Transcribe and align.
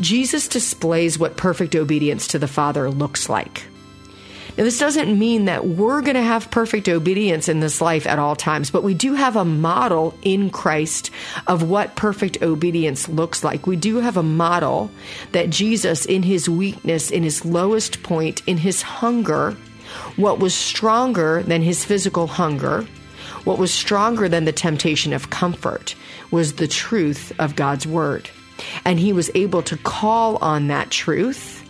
Jesus 0.00 0.48
displays 0.48 1.18
what 1.18 1.36
perfect 1.36 1.76
obedience 1.76 2.26
to 2.28 2.38
the 2.38 2.48
Father 2.48 2.90
looks 2.90 3.28
like. 3.28 3.64
Now, 4.58 4.64
this 4.64 4.78
doesn't 4.78 5.18
mean 5.18 5.46
that 5.46 5.66
we're 5.66 6.02
going 6.02 6.16
to 6.16 6.22
have 6.22 6.50
perfect 6.50 6.86
obedience 6.86 7.48
in 7.48 7.60
this 7.60 7.80
life 7.80 8.06
at 8.06 8.18
all 8.18 8.36
times, 8.36 8.70
but 8.70 8.82
we 8.82 8.92
do 8.92 9.14
have 9.14 9.34
a 9.34 9.46
model 9.46 10.14
in 10.20 10.50
Christ 10.50 11.10
of 11.46 11.62
what 11.62 11.96
perfect 11.96 12.42
obedience 12.42 13.08
looks 13.08 13.42
like. 13.42 13.66
We 13.66 13.76
do 13.76 13.96
have 13.98 14.18
a 14.18 14.22
model 14.22 14.90
that 15.30 15.48
Jesus, 15.48 16.04
in 16.04 16.22
his 16.22 16.50
weakness, 16.50 17.10
in 17.10 17.22
his 17.22 17.46
lowest 17.46 18.02
point, 18.02 18.42
in 18.46 18.58
his 18.58 18.82
hunger, 18.82 19.56
what 20.16 20.38
was 20.38 20.54
stronger 20.54 21.42
than 21.44 21.62
his 21.62 21.82
physical 21.82 22.26
hunger, 22.26 22.86
what 23.44 23.58
was 23.58 23.72
stronger 23.72 24.28
than 24.28 24.44
the 24.44 24.52
temptation 24.52 25.14
of 25.14 25.30
comfort, 25.30 25.94
was 26.32 26.54
the 26.54 26.66
truth 26.66 27.32
of 27.38 27.54
God's 27.54 27.86
word. 27.86 28.28
And 28.84 28.98
he 28.98 29.12
was 29.12 29.30
able 29.36 29.62
to 29.62 29.76
call 29.76 30.36
on 30.38 30.66
that 30.68 30.90
truth 30.90 31.60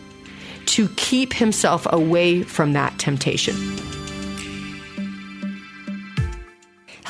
to 0.67 0.89
keep 0.97 1.35
himself 1.35 1.87
away 1.91 2.43
from 2.43 2.73
that 2.73 2.99
temptation. 2.99 3.55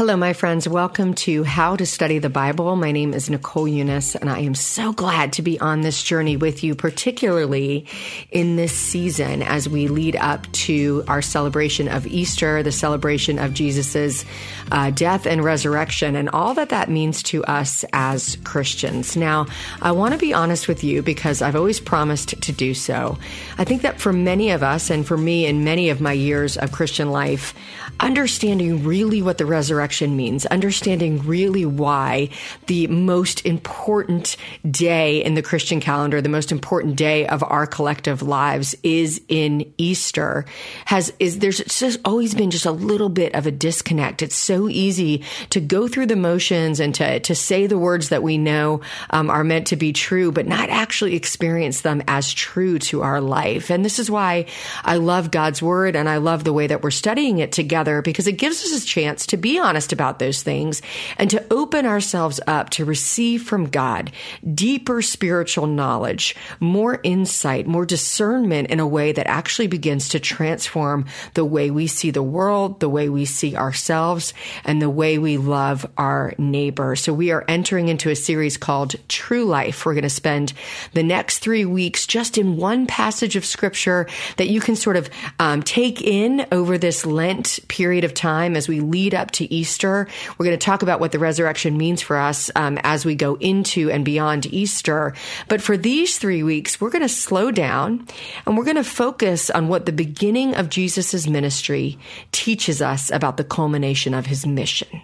Hello, 0.02 0.16
my 0.16 0.32
friends. 0.32 0.68
Welcome 0.68 1.14
to 1.14 1.44
How 1.44 1.76
to 1.76 1.86
Study 1.86 2.18
the 2.18 2.28
Bible. 2.28 2.74
My 2.74 2.90
name 2.90 3.14
is 3.14 3.30
Nicole 3.30 3.68
Unice, 3.68 4.16
and 4.16 4.28
I 4.28 4.40
am 4.40 4.56
so 4.56 4.92
glad 4.92 5.34
to 5.34 5.42
be 5.42 5.60
on 5.60 5.82
this 5.82 6.02
journey 6.02 6.36
with 6.36 6.64
you, 6.64 6.74
particularly 6.74 7.86
in 8.32 8.56
this 8.56 8.72
season 8.72 9.42
as 9.42 9.68
we 9.68 9.86
lead 9.86 10.16
up 10.16 10.50
to 10.66 11.04
our 11.06 11.22
celebration 11.22 11.86
of 11.86 12.04
Easter, 12.08 12.64
the 12.64 12.72
celebration 12.72 13.38
of 13.38 13.54
Jesus's 13.54 14.24
uh, 14.72 14.90
death 14.90 15.24
and 15.24 15.44
resurrection, 15.44 16.16
and 16.16 16.28
all 16.30 16.52
that 16.54 16.70
that 16.70 16.90
means 16.90 17.22
to 17.22 17.44
us 17.44 17.84
as 17.92 18.34
Christians. 18.42 19.16
Now, 19.16 19.46
I 19.82 19.92
want 19.92 20.14
to 20.14 20.18
be 20.18 20.34
honest 20.34 20.66
with 20.66 20.82
you 20.82 21.02
because 21.02 21.42
I've 21.42 21.54
always 21.54 21.78
promised 21.78 22.42
to 22.42 22.50
do 22.50 22.74
so. 22.74 23.18
I 23.56 23.62
think 23.62 23.82
that 23.82 24.00
for 24.00 24.12
many 24.12 24.50
of 24.50 24.64
us, 24.64 24.90
and 24.90 25.06
for 25.06 25.16
me 25.16 25.46
in 25.46 25.62
many 25.62 25.90
of 25.90 26.00
my 26.00 26.12
years 26.12 26.56
of 26.56 26.72
Christian 26.72 27.12
life, 27.12 27.54
understanding 28.00 28.82
really 28.82 29.22
what 29.22 29.38
the 29.38 29.46
resurrection 29.46 29.91
means, 30.00 30.46
understanding 30.46 31.18
really 31.26 31.66
why 31.66 32.28
the 32.66 32.86
most 32.86 33.44
important 33.44 34.36
day 34.68 35.22
in 35.22 35.34
the 35.34 35.42
Christian 35.42 35.80
calendar, 35.80 36.20
the 36.20 36.28
most 36.28 36.52
important 36.52 36.96
day 36.96 37.26
of 37.26 37.42
our 37.42 37.66
collective 37.66 38.22
lives 38.22 38.74
is 38.82 39.20
in 39.28 39.72
Easter 39.78 40.44
has, 40.86 41.12
is 41.18 41.38
there's 41.38 41.58
just 41.58 42.00
always 42.04 42.34
been 42.34 42.50
just 42.50 42.66
a 42.66 42.72
little 42.72 43.08
bit 43.08 43.34
of 43.34 43.46
a 43.46 43.50
disconnect. 43.50 44.22
It's 44.22 44.36
so 44.36 44.68
easy 44.68 45.24
to 45.50 45.60
go 45.60 45.88
through 45.88 46.06
the 46.06 46.16
motions 46.16 46.80
and 46.80 46.94
to, 46.94 47.20
to 47.20 47.34
say 47.34 47.66
the 47.66 47.78
words 47.78 48.08
that 48.08 48.22
we 48.22 48.38
know 48.38 48.80
um, 49.10 49.30
are 49.30 49.44
meant 49.44 49.66
to 49.68 49.76
be 49.76 49.92
true, 49.92 50.32
but 50.32 50.46
not 50.46 50.70
actually 50.70 51.14
experience 51.14 51.82
them 51.82 52.02
as 52.08 52.32
true 52.32 52.78
to 52.78 53.02
our 53.02 53.20
life. 53.20 53.70
And 53.70 53.84
this 53.84 53.98
is 53.98 54.10
why 54.10 54.46
I 54.84 54.96
love 54.96 55.30
God's 55.30 55.62
word 55.62 55.96
and 55.96 56.08
I 56.08 56.18
love 56.18 56.44
the 56.44 56.52
way 56.52 56.66
that 56.66 56.82
we're 56.82 56.90
studying 56.90 57.38
it 57.38 57.52
together 57.52 58.02
because 58.02 58.26
it 58.26 58.32
gives 58.32 58.62
us 58.62 58.82
a 58.82 58.86
chance 58.86 59.26
to 59.26 59.36
be 59.36 59.58
on 59.58 59.71
honest 59.72 59.90
about 59.90 60.18
those 60.18 60.42
things 60.42 60.82
and 61.16 61.30
to 61.30 61.42
open 61.50 61.86
ourselves 61.86 62.38
up 62.46 62.68
to 62.68 62.84
receive 62.84 63.42
from 63.42 63.70
God 63.70 64.12
deeper 64.54 65.00
spiritual 65.00 65.66
knowledge, 65.66 66.36
more 66.60 67.00
insight, 67.02 67.66
more 67.66 67.86
discernment 67.86 68.68
in 68.68 68.80
a 68.80 68.86
way 68.86 69.12
that 69.12 69.26
actually 69.26 69.68
begins 69.68 70.10
to 70.10 70.20
transform 70.20 71.06
the 71.32 71.44
way 71.46 71.70
we 71.70 71.86
see 71.86 72.10
the 72.10 72.22
world, 72.22 72.80
the 72.80 72.88
way 72.90 73.08
we 73.08 73.24
see 73.24 73.56
ourselves, 73.56 74.34
and 74.62 74.82
the 74.82 74.90
way 74.90 75.16
we 75.16 75.38
love 75.38 75.86
our 75.96 76.34
neighbor. 76.36 76.94
So 76.94 77.14
we 77.14 77.30
are 77.30 77.46
entering 77.48 77.88
into 77.88 78.10
a 78.10 78.14
series 78.14 78.58
called 78.58 78.96
True 79.08 79.46
Life. 79.46 79.86
We're 79.86 79.94
going 79.94 80.02
to 80.02 80.10
spend 80.10 80.52
the 80.92 81.02
next 81.02 81.38
three 81.38 81.64
weeks 81.64 82.06
just 82.06 82.36
in 82.36 82.58
one 82.58 82.86
passage 82.86 83.36
of 83.36 83.46
scripture 83.46 84.06
that 84.36 84.50
you 84.50 84.60
can 84.60 84.76
sort 84.76 84.96
of 84.98 85.08
um, 85.38 85.62
take 85.62 86.02
in 86.02 86.44
over 86.52 86.76
this 86.76 87.06
Lent 87.06 87.58
period 87.68 88.04
of 88.04 88.12
time 88.12 88.54
as 88.54 88.68
we 88.68 88.80
lead 88.80 89.14
up 89.14 89.30
to 89.30 89.50
Easter 89.50 89.61
Easter. 89.62 90.08
We're 90.36 90.46
going 90.46 90.58
to 90.58 90.64
talk 90.64 90.82
about 90.82 90.98
what 90.98 91.12
the 91.12 91.20
resurrection 91.20 91.76
means 91.76 92.02
for 92.02 92.16
us 92.16 92.50
um, 92.56 92.78
as 92.82 93.04
we 93.04 93.14
go 93.14 93.36
into 93.36 93.90
and 93.92 94.04
beyond 94.04 94.46
Easter. 94.46 95.14
But 95.46 95.62
for 95.62 95.76
these 95.76 96.18
three 96.18 96.42
weeks, 96.42 96.80
we're 96.80 96.90
going 96.90 97.02
to 97.02 97.08
slow 97.08 97.52
down 97.52 98.08
and 98.44 98.58
we're 98.58 98.64
going 98.64 98.76
to 98.76 98.84
focus 98.84 99.50
on 99.50 99.68
what 99.68 99.86
the 99.86 99.92
beginning 99.92 100.56
of 100.56 100.68
Jesus' 100.68 101.28
ministry 101.28 101.96
teaches 102.32 102.82
us 102.82 103.08
about 103.12 103.36
the 103.36 103.44
culmination 103.44 104.14
of 104.14 104.26
his 104.26 104.44
mission 104.44 105.00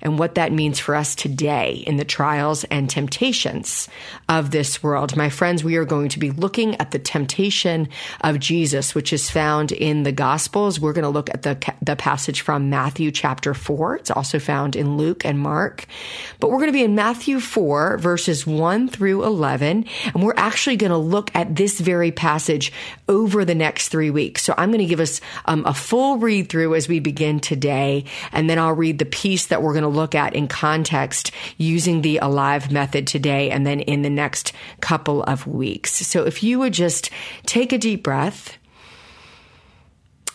and 0.00 0.18
what 0.18 0.34
that 0.34 0.52
means 0.52 0.78
for 0.78 0.94
us 0.94 1.14
today 1.14 1.82
in 1.86 1.96
the 1.96 2.04
trials 2.04 2.64
and 2.64 2.88
temptations 2.88 3.88
of 4.28 4.50
this 4.50 4.82
world. 4.82 5.16
My 5.16 5.28
friends, 5.28 5.64
we 5.64 5.76
are 5.76 5.84
going 5.84 6.08
to 6.10 6.18
be 6.18 6.30
looking 6.30 6.76
at 6.76 6.90
the 6.90 6.98
temptation 6.98 7.88
of 8.20 8.38
Jesus, 8.38 8.94
which 8.94 9.12
is 9.12 9.30
found 9.30 9.72
in 9.72 10.02
the 10.02 10.12
Gospels. 10.12 10.80
We're 10.80 10.92
going 10.92 11.04
to 11.04 11.08
look 11.08 11.30
at 11.30 11.42
the, 11.42 11.74
the 11.82 11.96
passage 11.96 12.40
from 12.40 12.70
Matthew 12.70 13.10
chapter 13.10 13.54
4. 13.54 13.96
It's 13.96 14.10
also 14.10 14.38
found 14.38 14.76
in 14.76 14.96
Luke 14.96 15.24
and 15.24 15.38
Mark. 15.38 15.86
But 16.40 16.50
we're 16.50 16.58
going 16.58 16.68
to 16.68 16.72
be 16.72 16.84
in 16.84 16.94
Matthew 16.94 17.40
4, 17.40 17.98
verses 17.98 18.46
1 18.46 18.88
through 18.88 19.24
11. 19.24 19.86
And 20.14 20.22
we're 20.22 20.34
actually 20.36 20.76
going 20.76 20.90
to 20.90 20.96
look 20.96 21.30
at 21.34 21.56
this 21.56 21.80
very 21.80 22.12
passage 22.12 22.72
over 23.08 23.44
the 23.44 23.54
next 23.54 23.88
three 23.88 24.10
weeks. 24.10 24.42
So 24.42 24.54
I'm 24.56 24.70
going 24.70 24.80
to 24.80 24.86
give 24.86 25.00
us 25.00 25.20
um, 25.44 25.64
a 25.66 25.74
full 25.74 26.18
read 26.18 26.48
through 26.48 26.74
as 26.74 26.88
we 26.88 27.00
begin 27.00 27.40
today. 27.40 28.04
And 28.32 28.48
then 28.48 28.58
I'll 28.58 28.72
read 28.72 28.98
the 28.98 29.04
piece 29.04 29.46
that 29.46 29.61
we're 29.62 29.72
going 29.72 29.82
to 29.82 29.88
look 29.88 30.14
at 30.14 30.34
in 30.34 30.48
context 30.48 31.30
using 31.56 32.02
the 32.02 32.18
alive 32.18 32.70
method 32.70 33.06
today 33.06 33.50
and 33.50 33.66
then 33.66 33.80
in 33.80 34.02
the 34.02 34.10
next 34.10 34.52
couple 34.80 35.22
of 35.22 35.46
weeks. 35.46 35.92
So 36.06 36.24
if 36.24 36.42
you 36.42 36.58
would 36.58 36.72
just 36.72 37.10
take 37.46 37.72
a 37.72 37.78
deep 37.78 38.02
breath 38.02 38.58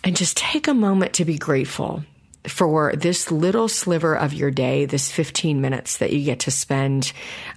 and 0.04 0.16
just 0.16 0.38
take 0.38 0.68
a 0.68 0.74
moment 0.74 1.14
to 1.14 1.26
be 1.26 1.38
grateful 1.38 2.04
for 2.48 2.94
this 2.96 3.32
little 3.32 3.68
sliver 3.68 4.16
of 4.16 4.34
your 4.34 4.52
day, 4.52 4.86
this 4.86 5.12
15 5.12 5.62
minutes 5.62 5.98
that 5.98 6.14
you 6.14 6.24
get 6.24 6.40
to 6.42 6.52
spend 6.52 7.12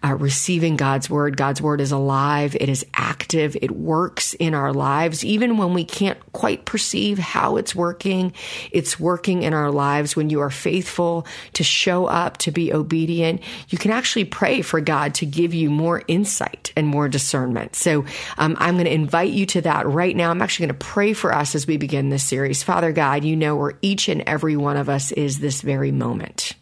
uh, 0.05 0.15
receiving 0.15 0.77
God's 0.77 1.09
word. 1.09 1.37
God's 1.37 1.63
word 1.63 1.81
is 1.81 1.93
alive. 1.93 2.57
It 2.59 2.69
is 2.69 2.85
active. 2.95 3.57
It 3.61 3.71
works 3.71 4.35
in 4.35 4.55
our 4.55 4.73
lives. 4.73 5.25
Even 5.25 5.57
when 5.57 5.75
we 5.75 5.85
can't 5.85 6.19
quite 6.33 6.65
perceive 6.65 7.19
how 7.19 7.57
it's 7.57 7.75
working, 7.75 8.33
it's 8.73 8.99
working 8.99 9.43
in 9.43 9.55
our 9.55 9.71
lives. 9.71 10.17
When 10.17 10.31
you 10.31 10.41
are 10.41 10.51
faithful 10.51 11.27
to 11.55 11.65
show 11.65 12.07
up, 12.07 12.39
to 12.39 12.51
be 12.51 12.73
obedient, 12.73 13.43
you 13.69 13.79
can 13.79 13.91
actually 13.91 14.25
pray 14.25 14.63
for 14.63 14.81
God 14.81 15.15
to 15.17 15.27
give 15.27 15.55
you 15.55 15.71
more 15.71 16.03
insight 16.09 16.73
and 16.77 16.87
more 16.87 17.09
discernment. 17.09 17.77
So 17.77 18.05
um, 18.39 18.57
I'm 18.59 18.75
going 18.75 18.87
to 18.87 18.93
invite 18.93 19.33
you 19.33 19.47
to 19.47 19.61
that 19.63 19.87
right 19.87 20.17
now. 20.17 20.31
I'm 20.31 20.43
actually 20.43 20.67
going 20.67 20.79
to 20.79 20.87
pray 20.87 21.13
for 21.13 21.35
us 21.35 21.55
as 21.55 21.67
we 21.67 21.77
begin 21.77 22.09
this 22.09 22.25
series. 22.25 22.63
Father 22.63 22.93
God, 22.93 23.25
you 23.25 23.37
know 23.37 23.57
where 23.57 23.75
each 23.83 24.09
and 24.09 24.23
every 24.27 24.57
one 24.57 24.77
of 24.81 24.89
us 24.89 25.13
is 25.13 25.39
this 25.39 25.61
very 25.61 25.93
moment. 25.93 26.55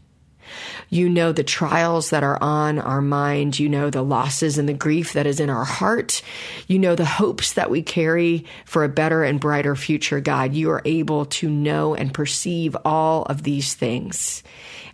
You 0.90 1.08
know 1.08 1.32
the 1.32 1.44
trials 1.44 2.10
that 2.10 2.22
are 2.22 2.42
on 2.42 2.78
our 2.78 3.00
mind. 3.00 3.58
You 3.58 3.68
know 3.68 3.90
the 3.90 4.02
losses 4.02 4.58
and 4.58 4.68
the 4.68 4.74
grief 4.74 5.12
that 5.12 5.26
is 5.26 5.40
in 5.40 5.50
our 5.50 5.64
heart. 5.64 6.22
You 6.66 6.78
know 6.78 6.94
the 6.94 7.04
hopes 7.04 7.52
that 7.54 7.70
we 7.70 7.82
carry 7.82 8.44
for 8.64 8.84
a 8.84 8.88
better 8.88 9.22
and 9.22 9.40
brighter 9.40 9.76
future, 9.76 10.20
God. 10.20 10.54
You 10.54 10.70
are 10.70 10.82
able 10.84 11.26
to 11.26 11.48
know 11.48 11.94
and 11.94 12.14
perceive 12.14 12.76
all 12.84 13.24
of 13.24 13.42
these 13.42 13.74
things 13.74 14.42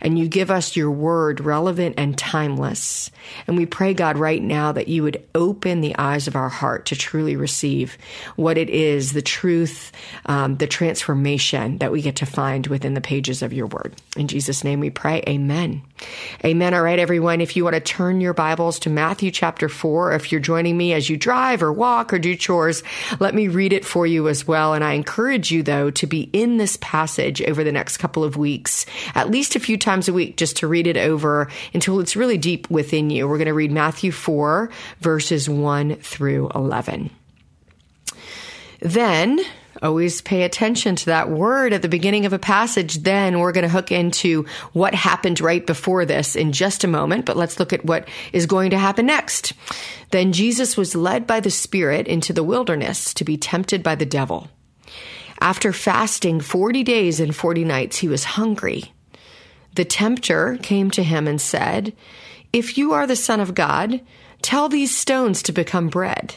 and 0.04 0.18
you 0.18 0.28
give 0.28 0.50
us 0.50 0.76
your 0.76 0.90
word 0.90 1.40
relevant 1.40 1.94
and 1.96 2.16
timeless. 2.16 3.10
And 3.46 3.56
we 3.56 3.64
pray, 3.64 3.94
God, 3.94 4.18
right 4.18 4.42
now 4.42 4.70
that 4.72 4.86
you 4.86 5.02
would 5.02 5.24
open 5.34 5.80
the 5.80 5.96
eyes 5.96 6.28
of 6.28 6.36
our 6.36 6.50
heart 6.50 6.86
to 6.86 6.96
truly 6.96 7.36
receive 7.36 7.96
what 8.36 8.58
it 8.58 8.68
is, 8.68 9.12
the 9.12 9.22
truth, 9.22 9.92
um, 10.26 10.58
the 10.58 10.66
transformation 10.66 11.78
that 11.78 11.90
we 11.90 12.02
get 12.02 12.16
to 12.16 12.26
find 12.26 12.66
within 12.66 12.92
the 12.92 13.00
pages 13.00 13.42
of 13.42 13.54
your 13.54 13.66
word. 13.66 13.94
In 14.14 14.28
Jesus' 14.28 14.62
name 14.62 14.78
we 14.78 14.90
pray. 14.90 15.22
Amen. 15.26 15.82
Amen. 16.44 16.74
All 16.74 16.82
right, 16.82 16.98
everyone. 16.98 17.40
If 17.40 17.56
you 17.56 17.64
want 17.64 17.74
to 17.74 17.80
turn 17.80 18.20
your 18.20 18.34
Bibles 18.34 18.78
to 18.80 18.90
Matthew 18.90 19.30
chapter 19.30 19.68
4, 19.68 20.12
if 20.12 20.30
you're 20.30 20.40
joining 20.40 20.76
me 20.76 20.92
as 20.92 21.08
you 21.08 21.16
drive 21.16 21.62
or 21.62 21.72
walk 21.72 22.12
or 22.12 22.18
do 22.18 22.36
chores, 22.36 22.82
let 23.20 23.34
me 23.34 23.48
read 23.48 23.72
it 23.72 23.84
for 23.84 24.06
you 24.06 24.28
as 24.28 24.46
well. 24.46 24.74
And 24.74 24.84
I 24.84 24.92
encourage 24.92 25.50
you, 25.50 25.62
though, 25.62 25.90
to 25.92 26.06
be 26.06 26.28
in 26.32 26.58
this 26.58 26.76
passage 26.80 27.40
over 27.42 27.64
the 27.64 27.72
next 27.72 27.96
couple 27.96 28.24
of 28.24 28.36
weeks, 28.36 28.84
at 29.14 29.30
least 29.30 29.56
a 29.56 29.60
few 29.60 29.78
times 29.78 30.08
a 30.08 30.12
week, 30.12 30.36
just 30.36 30.56
to 30.58 30.66
read 30.66 30.86
it 30.86 30.96
over 30.96 31.48
until 31.72 32.00
it's 32.00 32.16
really 32.16 32.38
deep 32.38 32.68
within 32.68 33.08
you. 33.10 33.26
We're 33.26 33.38
going 33.38 33.46
to 33.46 33.54
read 33.54 33.72
Matthew 33.72 34.12
4, 34.12 34.70
verses 35.00 35.48
1 35.48 35.96
through 35.96 36.50
11. 36.54 37.10
Then, 38.80 39.40
always 39.82 40.20
pay 40.20 40.42
attention 40.42 40.96
to 40.96 41.06
that 41.06 41.30
word 41.30 41.72
at 41.72 41.82
the 41.82 41.88
beginning 41.88 42.26
of 42.26 42.32
a 42.32 42.38
passage. 42.38 42.96
Then 42.96 43.38
we're 43.38 43.52
going 43.52 43.62
to 43.62 43.68
hook 43.68 43.92
into 43.92 44.46
what 44.72 44.94
happened 44.94 45.40
right 45.40 45.64
before 45.66 46.04
this 46.04 46.36
in 46.36 46.52
just 46.52 46.84
a 46.84 46.88
moment, 46.88 47.24
but 47.24 47.36
let's 47.36 47.58
look 47.58 47.72
at 47.72 47.84
what 47.84 48.08
is 48.32 48.46
going 48.46 48.70
to 48.70 48.78
happen 48.78 49.06
next. 49.06 49.52
Then 50.10 50.32
Jesus 50.32 50.76
was 50.76 50.94
led 50.94 51.26
by 51.26 51.40
the 51.40 51.50
Spirit 51.50 52.06
into 52.06 52.32
the 52.32 52.44
wilderness 52.44 53.12
to 53.14 53.24
be 53.24 53.36
tempted 53.36 53.82
by 53.82 53.94
the 53.94 54.06
devil. 54.06 54.48
After 55.40 55.72
fasting 55.72 56.40
40 56.40 56.84
days 56.84 57.20
and 57.20 57.34
40 57.34 57.64
nights, 57.64 57.98
he 57.98 58.08
was 58.08 58.24
hungry. 58.24 58.92
The 59.74 59.84
tempter 59.84 60.56
came 60.62 60.90
to 60.92 61.02
him 61.02 61.26
and 61.26 61.40
said, 61.40 61.92
If 62.52 62.78
you 62.78 62.92
are 62.92 63.06
the 63.06 63.16
Son 63.16 63.40
of 63.40 63.54
God, 63.54 64.00
tell 64.40 64.68
these 64.68 64.96
stones 64.96 65.42
to 65.42 65.52
become 65.52 65.88
bread. 65.88 66.36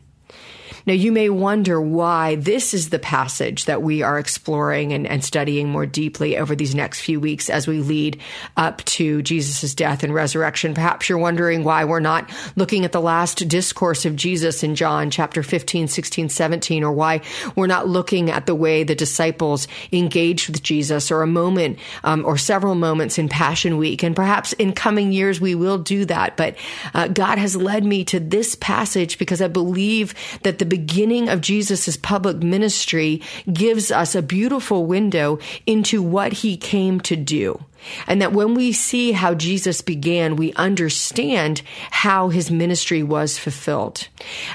Now, 0.85 0.93
you 0.93 1.11
may 1.11 1.29
wonder 1.29 1.79
why 1.79 2.35
this 2.35 2.73
is 2.73 2.89
the 2.89 2.99
passage 2.99 3.65
that 3.65 3.81
we 3.81 4.01
are 4.01 4.17
exploring 4.17 4.93
and, 4.93 5.05
and 5.05 5.23
studying 5.23 5.69
more 5.69 5.85
deeply 5.85 6.37
over 6.37 6.55
these 6.55 6.75
next 6.75 7.01
few 7.01 7.19
weeks 7.19 7.49
as 7.49 7.67
we 7.67 7.79
lead 7.79 8.19
up 8.57 8.83
to 8.85 9.21
Jesus' 9.21 9.75
death 9.75 10.03
and 10.03 10.13
resurrection. 10.13 10.73
Perhaps 10.73 11.09
you're 11.09 11.17
wondering 11.17 11.63
why 11.63 11.85
we're 11.85 11.99
not 11.99 12.29
looking 12.55 12.85
at 12.85 12.91
the 12.91 13.01
last 13.01 13.47
discourse 13.47 14.05
of 14.05 14.15
Jesus 14.15 14.63
in 14.63 14.75
John 14.75 15.11
chapter 15.11 15.43
15, 15.43 15.87
16, 15.87 16.29
17, 16.29 16.83
or 16.83 16.91
why 16.91 17.21
we're 17.55 17.67
not 17.67 17.87
looking 17.87 18.29
at 18.29 18.45
the 18.45 18.55
way 18.55 18.83
the 18.83 18.95
disciples 18.95 19.67
engaged 19.91 20.49
with 20.49 20.63
Jesus 20.63 21.11
or 21.11 21.21
a 21.21 21.27
moment 21.27 21.79
um, 22.03 22.25
or 22.25 22.37
several 22.37 22.75
moments 22.75 23.17
in 23.17 23.29
Passion 23.29 23.77
Week. 23.77 24.03
And 24.03 24.15
perhaps 24.15 24.53
in 24.53 24.73
coming 24.73 25.11
years 25.11 25.39
we 25.39 25.55
will 25.55 25.77
do 25.77 26.05
that. 26.05 26.37
But 26.37 26.55
uh, 26.93 27.07
God 27.07 27.37
has 27.37 27.55
led 27.55 27.83
me 27.83 28.03
to 28.05 28.19
this 28.19 28.55
passage 28.55 29.17
because 29.17 29.41
I 29.41 29.47
believe 29.47 30.13
that 30.43 30.59
the 30.59 30.65
beginning 30.71 31.27
of 31.27 31.41
Jesus' 31.41 31.97
public 31.97 32.37
ministry 32.37 33.21
gives 33.51 33.91
us 33.91 34.15
a 34.15 34.21
beautiful 34.21 34.85
window 34.85 35.37
into 35.67 36.01
what 36.01 36.31
he 36.31 36.55
came 36.55 37.01
to 37.01 37.17
do. 37.17 37.65
And 38.07 38.21
that 38.21 38.33
when 38.33 38.53
we 38.53 38.71
see 38.71 39.11
how 39.11 39.33
Jesus 39.33 39.81
began, 39.81 40.35
we 40.35 40.53
understand 40.53 41.61
how 41.89 42.29
his 42.29 42.51
ministry 42.51 43.03
was 43.03 43.37
fulfilled. 43.37 44.07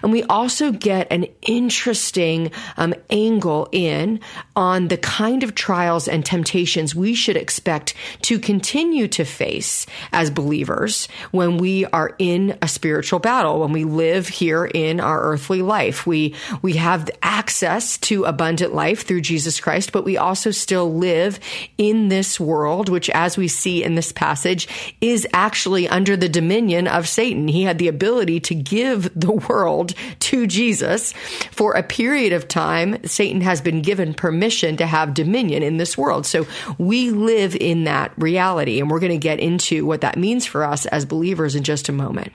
And 0.02 0.12
we 0.12 0.22
also 0.24 0.72
get 0.72 1.10
an 1.10 1.26
interesting 1.42 2.50
um, 2.76 2.94
angle 3.10 3.68
in 3.72 4.20
on 4.54 4.88
the 4.88 4.96
kind 4.96 5.42
of 5.42 5.54
trials 5.54 6.08
and 6.08 6.24
temptations 6.24 6.94
we 6.94 7.14
should 7.14 7.36
expect 7.36 7.94
to 8.22 8.38
continue 8.38 9.08
to 9.08 9.24
face 9.24 9.86
as 10.12 10.30
believers 10.30 11.08
when 11.30 11.58
we 11.58 11.84
are 11.86 12.14
in 12.18 12.56
a 12.62 12.68
spiritual 12.68 13.18
battle, 13.18 13.60
when 13.60 13.72
we 13.72 13.84
live 13.84 14.28
here 14.28 14.64
in 14.64 15.00
our 15.00 15.22
earthly 15.22 15.62
life. 15.62 16.06
We, 16.06 16.34
we 16.62 16.74
have 16.74 17.10
access 17.22 17.98
to 17.98 18.24
abundant 18.24 18.74
life 18.74 19.06
through 19.06 19.22
Jesus 19.22 19.60
Christ, 19.60 19.92
but 19.92 20.04
we 20.04 20.16
also 20.16 20.50
still 20.50 20.94
live 20.94 21.38
in 21.78 22.08
this 22.08 22.38
world, 22.40 22.88
which 22.88 23.10
as 23.16 23.36
we 23.36 23.48
see 23.48 23.82
in 23.82 23.94
this 23.94 24.12
passage, 24.12 24.68
is 25.00 25.26
actually 25.32 25.88
under 25.88 26.16
the 26.16 26.28
dominion 26.28 26.86
of 26.86 27.08
Satan. 27.08 27.48
He 27.48 27.62
had 27.62 27.78
the 27.78 27.88
ability 27.88 28.38
to 28.40 28.54
give 28.54 29.10
the 29.18 29.32
world 29.32 29.94
to 30.20 30.46
Jesus. 30.46 31.12
For 31.50 31.72
a 31.72 31.82
period 31.82 32.32
of 32.34 32.46
time, 32.46 33.02
Satan 33.04 33.40
has 33.40 33.60
been 33.60 33.80
given 33.80 34.12
permission 34.12 34.76
to 34.76 34.86
have 34.86 35.14
dominion 35.14 35.62
in 35.62 35.78
this 35.78 35.96
world. 35.96 36.26
So 36.26 36.46
we 36.78 37.10
live 37.10 37.56
in 37.56 37.84
that 37.84 38.12
reality, 38.18 38.78
and 38.78 38.90
we're 38.90 39.00
going 39.00 39.12
to 39.12 39.18
get 39.18 39.40
into 39.40 39.86
what 39.86 40.02
that 40.02 40.18
means 40.18 40.44
for 40.44 40.62
us 40.62 40.84
as 40.86 41.06
believers 41.06 41.56
in 41.56 41.62
just 41.64 41.88
a 41.88 41.92
moment. 41.92 42.32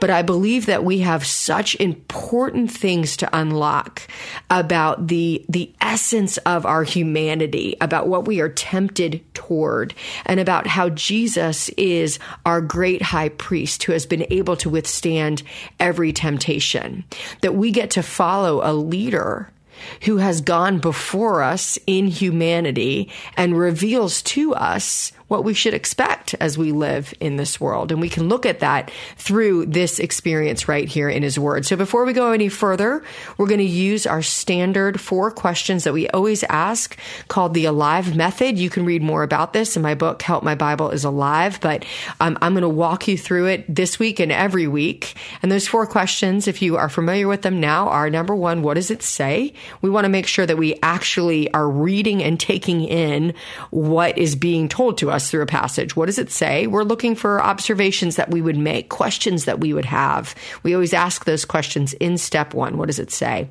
But 0.00 0.10
I 0.10 0.22
believe 0.22 0.66
that 0.66 0.84
we 0.84 1.00
have 1.00 1.26
such 1.26 1.74
important 1.76 2.70
things 2.70 3.16
to 3.18 3.36
unlock 3.36 4.02
about 4.50 5.08
the, 5.08 5.44
the 5.48 5.72
essence 5.80 6.36
of 6.38 6.66
our 6.66 6.82
humanity, 6.82 7.76
about 7.80 8.08
what 8.08 8.26
we 8.26 8.40
are 8.40 8.48
tempted 8.48 9.22
toward, 9.34 9.94
and 10.26 10.40
about 10.40 10.66
how 10.66 10.88
Jesus 10.90 11.68
is 11.70 12.18
our 12.46 12.60
great 12.60 13.02
high 13.02 13.28
priest 13.28 13.84
who 13.84 13.92
has 13.92 14.06
been 14.06 14.26
able 14.30 14.56
to 14.56 14.70
withstand 14.70 15.42
every 15.78 16.12
temptation. 16.12 17.04
That 17.42 17.54
we 17.54 17.70
get 17.70 17.90
to 17.92 18.02
follow 18.02 18.60
a 18.62 18.72
leader 18.72 19.50
who 20.02 20.18
has 20.18 20.40
gone 20.40 20.78
before 20.78 21.42
us 21.42 21.78
in 21.86 22.06
humanity 22.06 23.10
and 23.36 23.58
reveals 23.58 24.22
to 24.22 24.54
us 24.54 25.12
what 25.28 25.44
we 25.44 25.54
should 25.54 25.74
expect 25.74 26.34
as 26.34 26.58
we 26.58 26.70
live 26.70 27.14
in 27.18 27.36
this 27.36 27.60
world. 27.60 27.90
And 27.90 28.00
we 28.00 28.08
can 28.08 28.28
look 28.28 28.44
at 28.44 28.60
that 28.60 28.90
through 29.16 29.66
this 29.66 29.98
experience 29.98 30.68
right 30.68 30.86
here 30.86 31.08
in 31.08 31.22
his 31.22 31.38
word. 31.38 31.64
So 31.64 31.76
before 31.76 32.04
we 32.04 32.12
go 32.12 32.32
any 32.32 32.48
further, 32.48 33.02
we're 33.38 33.46
going 33.46 33.58
to 33.58 33.64
use 33.64 34.06
our 34.06 34.22
standard 34.22 35.00
four 35.00 35.30
questions 35.30 35.84
that 35.84 35.94
we 35.94 36.08
always 36.08 36.42
ask 36.44 36.98
called 37.28 37.54
the 37.54 37.64
Alive 37.64 38.14
Method. 38.14 38.58
You 38.58 38.68
can 38.68 38.84
read 38.84 39.02
more 39.02 39.22
about 39.22 39.54
this 39.54 39.76
in 39.76 39.82
my 39.82 39.94
book, 39.94 40.20
Help 40.20 40.44
My 40.44 40.54
Bible 40.54 40.90
is 40.90 41.04
Alive, 41.04 41.58
but 41.60 41.86
um, 42.20 42.36
I'm 42.42 42.52
going 42.52 42.62
to 42.62 42.68
walk 42.68 43.08
you 43.08 43.16
through 43.16 43.46
it 43.46 43.74
this 43.74 43.98
week 43.98 44.20
and 44.20 44.30
every 44.30 44.66
week. 44.66 45.14
And 45.42 45.50
those 45.50 45.66
four 45.66 45.86
questions, 45.86 46.46
if 46.46 46.60
you 46.60 46.76
are 46.76 46.88
familiar 46.90 47.28
with 47.28 47.42
them 47.42 47.60
now, 47.60 47.88
are 47.88 48.10
number 48.10 48.34
one, 48.34 48.62
what 48.62 48.74
does 48.74 48.90
it 48.90 49.02
say? 49.02 49.54
We 49.80 49.88
want 49.88 50.04
to 50.04 50.10
make 50.10 50.26
sure 50.26 50.44
that 50.44 50.58
we 50.58 50.78
actually 50.82 51.52
are 51.54 51.68
reading 51.68 52.22
and 52.22 52.38
taking 52.38 52.82
in 52.82 53.32
what 53.70 54.18
is 54.18 54.36
being 54.36 54.68
told 54.68 54.98
to 54.98 55.10
us 55.10 55.13
us 55.14 55.30
through 55.30 55.42
a 55.42 55.46
passage. 55.46 55.96
What 55.96 56.06
does 56.06 56.18
it 56.18 56.30
say? 56.30 56.66
We're 56.66 56.82
looking 56.82 57.14
for 57.14 57.42
observations 57.42 58.16
that 58.16 58.30
we 58.30 58.42
would 58.42 58.58
make, 58.58 58.88
questions 58.88 59.46
that 59.46 59.60
we 59.60 59.72
would 59.72 59.84
have. 59.86 60.34
We 60.62 60.74
always 60.74 60.92
ask 60.92 61.24
those 61.24 61.44
questions 61.44 61.94
in 61.94 62.18
step 62.18 62.52
one. 62.52 62.76
What 62.76 62.86
does 62.86 62.98
it 62.98 63.10
say? 63.10 63.48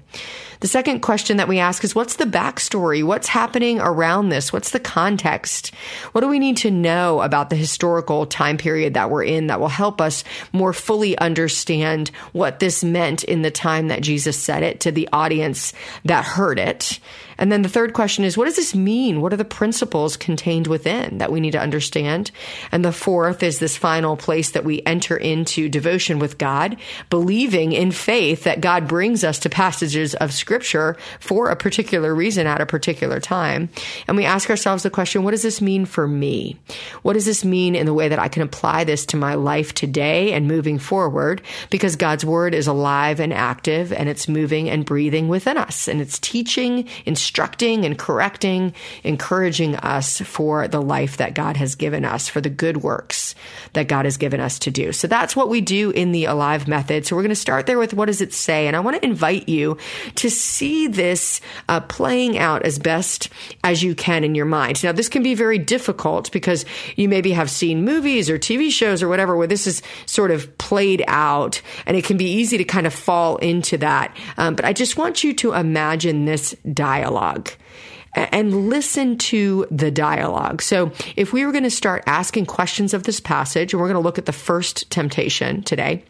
The 0.63 0.69
second 0.69 1.01
question 1.01 1.37
that 1.37 1.49
we 1.49 1.59
ask 1.59 1.83
is 1.83 1.93
what's 1.93 2.15
the 2.15 2.25
backstory? 2.25 3.03
What's 3.03 3.27
happening 3.27 3.81
around 3.81 4.29
this? 4.29 4.53
What's 4.53 4.71
the 4.71 4.79
context? 4.79 5.73
What 6.13 6.21
do 6.21 6.29
we 6.29 6.39
need 6.39 6.55
to 6.57 6.71
know 6.71 7.21
about 7.21 7.49
the 7.49 7.57
historical 7.57 8.25
time 8.25 8.57
period 8.57 8.93
that 8.93 9.09
we're 9.09 9.25
in 9.25 9.47
that 9.47 9.59
will 9.59 9.67
help 9.67 9.99
us 9.99 10.23
more 10.53 10.71
fully 10.71 11.17
understand 11.17 12.11
what 12.31 12.59
this 12.59 12.81
meant 12.81 13.25
in 13.25 13.41
the 13.41 13.51
time 13.51 13.89
that 13.89 14.01
Jesus 14.01 14.39
said 14.39 14.63
it 14.63 14.79
to 14.81 14.91
the 14.91 15.09
audience 15.11 15.73
that 16.05 16.23
heard 16.23 16.59
it? 16.59 16.99
And 17.37 17.51
then 17.51 17.61
the 17.61 17.69
third 17.69 17.93
question 17.93 18.23
is, 18.23 18.37
what 18.37 18.45
does 18.45 18.55
this 18.55 18.75
mean? 18.75 19.21
What 19.21 19.33
are 19.33 19.37
the 19.37 19.45
principles 19.45 20.17
contained 20.17 20.67
within 20.67 21.17
that 21.17 21.31
we 21.31 21.39
need 21.39 21.51
to 21.51 21.59
understand? 21.59 22.31
And 22.71 22.83
the 22.83 22.91
fourth 22.91 23.43
is 23.43 23.59
this 23.59 23.77
final 23.77 24.15
place 24.17 24.51
that 24.51 24.63
we 24.63 24.81
enter 24.85 25.17
into 25.17 25.69
devotion 25.69 26.19
with 26.19 26.37
God, 26.37 26.77
believing 27.09 27.71
in 27.71 27.91
faith 27.91 28.43
that 28.43 28.61
God 28.61 28.87
brings 28.87 29.23
us 29.23 29.39
to 29.39 29.49
passages 29.49 30.15
of 30.15 30.33
scripture 30.33 30.97
for 31.19 31.49
a 31.49 31.55
particular 31.55 32.13
reason 32.15 32.47
at 32.47 32.61
a 32.61 32.65
particular 32.65 33.19
time. 33.19 33.69
And 34.07 34.17
we 34.17 34.25
ask 34.25 34.49
ourselves 34.49 34.83
the 34.83 34.89
question, 34.89 35.23
what 35.23 35.31
does 35.31 35.43
this 35.43 35.61
mean 35.61 35.85
for 35.85 36.07
me? 36.07 36.57
What 37.01 37.13
does 37.13 37.25
this 37.25 37.43
mean 37.43 37.75
in 37.75 37.85
the 37.85 37.93
way 37.93 38.07
that 38.09 38.19
I 38.19 38.27
can 38.27 38.41
apply 38.41 38.83
this 38.83 39.05
to 39.07 39.17
my 39.17 39.35
life 39.35 39.73
today 39.73 40.33
and 40.33 40.47
moving 40.47 40.79
forward? 40.79 41.41
Because 41.69 41.95
God's 41.95 42.25
word 42.25 42.53
is 42.53 42.67
alive 42.67 43.19
and 43.19 43.33
active 43.33 43.91
and 43.91 44.09
it's 44.09 44.27
moving 44.27 44.69
and 44.69 44.85
breathing 44.85 45.27
within 45.27 45.57
us 45.57 45.87
and 45.87 46.01
it's 46.01 46.19
teaching, 46.19 46.87
instructing 47.05 47.32
and 47.39 47.97
correcting, 47.97 48.73
encouraging 49.03 49.75
us 49.77 50.21
for 50.21 50.67
the 50.67 50.81
life 50.81 51.17
that 51.17 51.33
God 51.33 51.57
has 51.57 51.75
given 51.75 52.05
us, 52.05 52.27
for 52.27 52.41
the 52.41 52.49
good 52.49 52.77
works 52.77 53.35
that 53.73 53.87
God 53.87 54.05
has 54.05 54.17
given 54.17 54.39
us 54.39 54.59
to 54.59 54.71
do. 54.71 54.91
So 54.91 55.07
that's 55.07 55.35
what 55.35 55.49
we 55.49 55.61
do 55.61 55.91
in 55.91 56.11
the 56.11 56.25
Alive 56.25 56.67
method. 56.67 57.05
So 57.05 57.15
we're 57.15 57.23
going 57.23 57.29
to 57.29 57.35
start 57.35 57.65
there 57.65 57.79
with 57.79 57.93
what 57.93 58.05
does 58.05 58.21
it 58.21 58.33
say? 58.33 58.67
And 58.67 58.75
I 58.75 58.79
want 58.79 58.97
to 58.97 59.05
invite 59.05 59.49
you 59.49 59.77
to 60.15 60.29
see 60.29 60.87
this 60.87 61.41
uh, 61.69 61.81
playing 61.81 62.37
out 62.37 62.63
as 62.63 62.79
best 62.79 63.29
as 63.63 63.83
you 63.83 63.95
can 63.95 64.23
in 64.23 64.35
your 64.35 64.45
mind. 64.45 64.83
Now, 64.83 64.91
this 64.91 65.09
can 65.09 65.23
be 65.23 65.35
very 65.35 65.57
difficult 65.57 66.31
because 66.31 66.65
you 66.95 67.09
maybe 67.09 67.31
have 67.31 67.49
seen 67.49 67.83
movies 67.83 68.29
or 68.29 68.37
TV 68.37 68.71
shows 68.71 69.01
or 69.01 69.07
whatever 69.07 69.35
where 69.35 69.47
this 69.47 69.67
is 69.67 69.81
sort 70.05 70.31
of 70.31 70.57
played 70.57 71.03
out, 71.07 71.61
and 71.85 71.97
it 71.97 72.05
can 72.05 72.17
be 72.17 72.25
easy 72.25 72.57
to 72.57 72.63
kind 72.63 72.87
of 72.87 72.93
fall 72.93 73.37
into 73.37 73.77
that. 73.77 74.15
Um, 74.37 74.55
but 74.55 74.65
I 74.65 74.73
just 74.73 74.97
want 74.97 75.23
you 75.23 75.33
to 75.35 75.53
imagine 75.53 76.25
this 76.25 76.55
dialogue 76.73 77.12
dialogue 77.13 77.51
and 78.15 78.69
listen 78.69 79.17
to 79.17 79.65
the 79.71 79.89
dialogue. 79.89 80.61
So, 80.61 80.91
if 81.15 81.33
we 81.33 81.45
were 81.45 81.51
going 81.51 81.63
to 81.63 81.71
start 81.71 82.03
asking 82.05 82.45
questions 82.45 82.93
of 82.93 83.03
this 83.03 83.19
passage, 83.19 83.73
and 83.73 83.81
we're 83.81 83.87
going 83.87 84.01
to 84.01 84.07
look 84.07 84.19
at 84.19 84.27
the 84.27 84.31
first 84.31 84.89
temptation 84.91 85.63
today, 85.63 86.03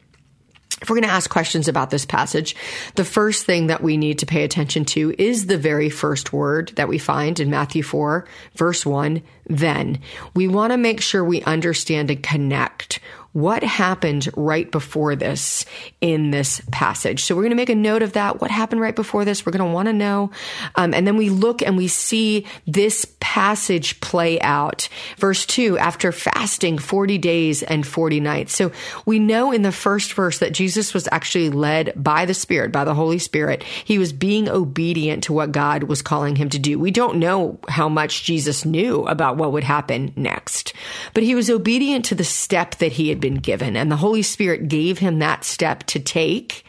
if 0.82 0.90
we're 0.90 0.98
going 0.98 1.08
to 1.08 1.14
ask 1.14 1.30
questions 1.30 1.70
about 1.70 1.92
this 1.92 2.06
passage, 2.06 2.58
the 2.96 3.06
first 3.06 3.46
thing 3.46 3.68
that 3.68 3.82
we 3.82 3.96
need 3.96 4.20
to 4.20 4.26
pay 4.26 4.44
attention 4.44 4.84
to 4.86 5.16
is 5.18 5.46
the 5.46 5.58
very 5.58 5.90
first 5.90 6.34
word 6.34 6.74
that 6.76 6.90
we 6.90 6.98
find 6.98 7.40
in 7.40 7.50
Matthew 7.50 7.84
4, 7.84 8.28
verse 8.56 8.86
1, 8.86 9.22
then. 9.48 10.00
We 10.36 10.50
want 10.50 10.72
to 10.74 10.78
make 10.78 11.00
sure 11.00 11.24
we 11.24 11.42
understand 11.44 12.12
and 12.12 12.22
connect 12.22 13.00
what 13.34 13.64
happened 13.64 14.30
right 14.36 14.72
before 14.72 15.16
this 15.16 15.66
in 16.02 16.30
this 16.30 16.62
passage. 16.72 17.24
So 17.24 17.36
we're 17.36 17.42
going 17.42 17.50
to 17.50 17.56
make 17.56 17.70
a 17.70 17.76
note 17.76 18.04
of 18.04 18.14
that. 18.14 18.40
What 18.40 18.52
happened 18.52 18.80
right 18.80 18.96
before 18.96 19.26
this? 19.26 19.44
We're 19.44 19.52
going 19.52 19.68
to 19.68 19.74
want 19.74 19.88
to 19.88 19.94
know. 19.94 20.30
Um, 20.76 20.94
and 20.94 21.06
then 21.08 21.18
we 21.18 21.30
look 21.30 21.64
and 21.64 21.76
we 21.76 21.88
see 21.88 22.46
this 22.68 23.06
passage 23.20 24.00
play 24.02 24.40
out. 24.42 24.88
Verse 25.18 25.48
2 25.48 25.80
after 25.80 26.12
fasting 26.12 26.78
40 26.78 27.18
days 27.18 27.64
and 27.64 27.86
40 27.86 28.20
nights. 28.20 28.54
So 28.54 28.72
we 29.06 29.18
know 29.18 29.52
in 29.52 29.64
the 29.64 29.72
first 29.72 30.14
verse 30.14 30.38
that 30.38 30.54
Jesus 30.54 30.94
was 30.94 31.10
actually 31.12 31.50
led 31.50 31.92
by 31.96 32.26
the 32.26 32.34
Spirit, 32.36 32.72
by 32.72 32.84
the 32.84 32.94
Holy 32.94 33.18
Spirit. 33.18 33.64
He 33.64 33.98
was 33.98 34.14
being 34.14 34.48
obedient 34.48 35.24
to 35.24 35.34
what 35.34 35.52
God 35.52 35.84
was 35.84 36.04
calling 36.04 36.36
him 36.36 36.50
to 36.50 36.60
do. 36.60 36.78
We 36.78 36.92
don't 36.92 37.18
know 37.18 37.60
how 37.68 37.90
much 37.90 38.24
Jesus 38.24 38.64
knew 38.64 39.08
about 39.08 39.38
what 39.38 39.54
would 39.54 39.64
happen 39.64 40.14
next, 40.16 40.74
but 41.16 41.24
he 41.24 41.34
was 41.34 41.50
obedient 41.50 42.06
to 42.06 42.16
the 42.16 42.24
step 42.24 42.76
that 42.76 42.92
he 42.92 43.10
had 43.10 43.23
been 43.24 43.36
given. 43.36 43.78
And 43.78 43.90
the 43.90 43.96
Holy 43.96 44.22
Spirit 44.22 44.68
gave 44.68 45.00
him 45.00 45.20
that 45.20 45.46
step 45.46 45.84
to 45.86 46.00
take. 46.00 46.66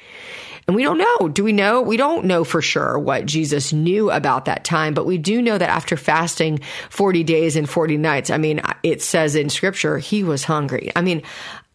And 0.69 0.77
we 0.77 0.85
don't 0.85 0.99
know. 0.99 1.29
Do 1.29 1.43
we 1.43 1.53
know? 1.53 1.83
We 1.83 1.97
don't 1.97 2.27
know 2.27 2.45
for 2.45 2.63
sure 2.63 2.97
what 2.97 3.27
Jesus 3.27 3.73
knew 3.73 4.09
about 4.09 4.45
that 4.45 4.65
time, 4.65 4.95
but 4.95 5.05
we 5.05 5.19
do 5.19 5.43
know 5.43 5.59
that 5.59 5.69
after 5.69 5.97
fasting 5.97 6.61
40 6.91 7.25
days 7.25 7.57
and 7.57 7.69
40 7.69 7.97
nights, 7.97 8.31
I 8.31 8.39
mean, 8.39 8.63
it 8.85 9.03
says 9.03 9.35
in 9.35 9.51
scripture, 9.51 9.99
he 9.99 10.23
was 10.23 10.45
hungry. 10.45 10.93
I 10.95 11.03
mean, 11.03 11.23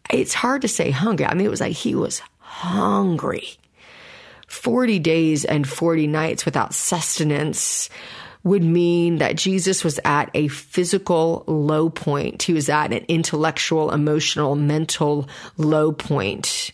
it's 0.08 0.32
hard 0.32 0.62
to 0.62 0.68
say 0.68 0.90
hungry. 0.90 1.26
I 1.26 1.34
mean, 1.34 1.46
it 1.46 1.50
was 1.50 1.60
like 1.60 1.74
he 1.74 1.94
was 1.94 2.22
hungry. 2.38 3.58
40 4.48 4.98
days 4.98 5.44
and 5.44 5.68
40 5.68 6.06
nights 6.06 6.46
without 6.46 6.74
sustenance 6.74 7.90
would 8.42 8.62
mean 8.62 9.18
that 9.18 9.36
Jesus 9.36 9.84
was 9.84 10.00
at 10.04 10.30
a 10.34 10.48
physical 10.48 11.44
low 11.46 11.90
point. 11.90 12.42
He 12.42 12.52
was 12.52 12.68
at 12.68 12.92
an 12.92 13.04
intellectual, 13.08 13.92
emotional, 13.92 14.56
mental 14.56 15.28
low 15.56 15.92
point. 15.92 16.70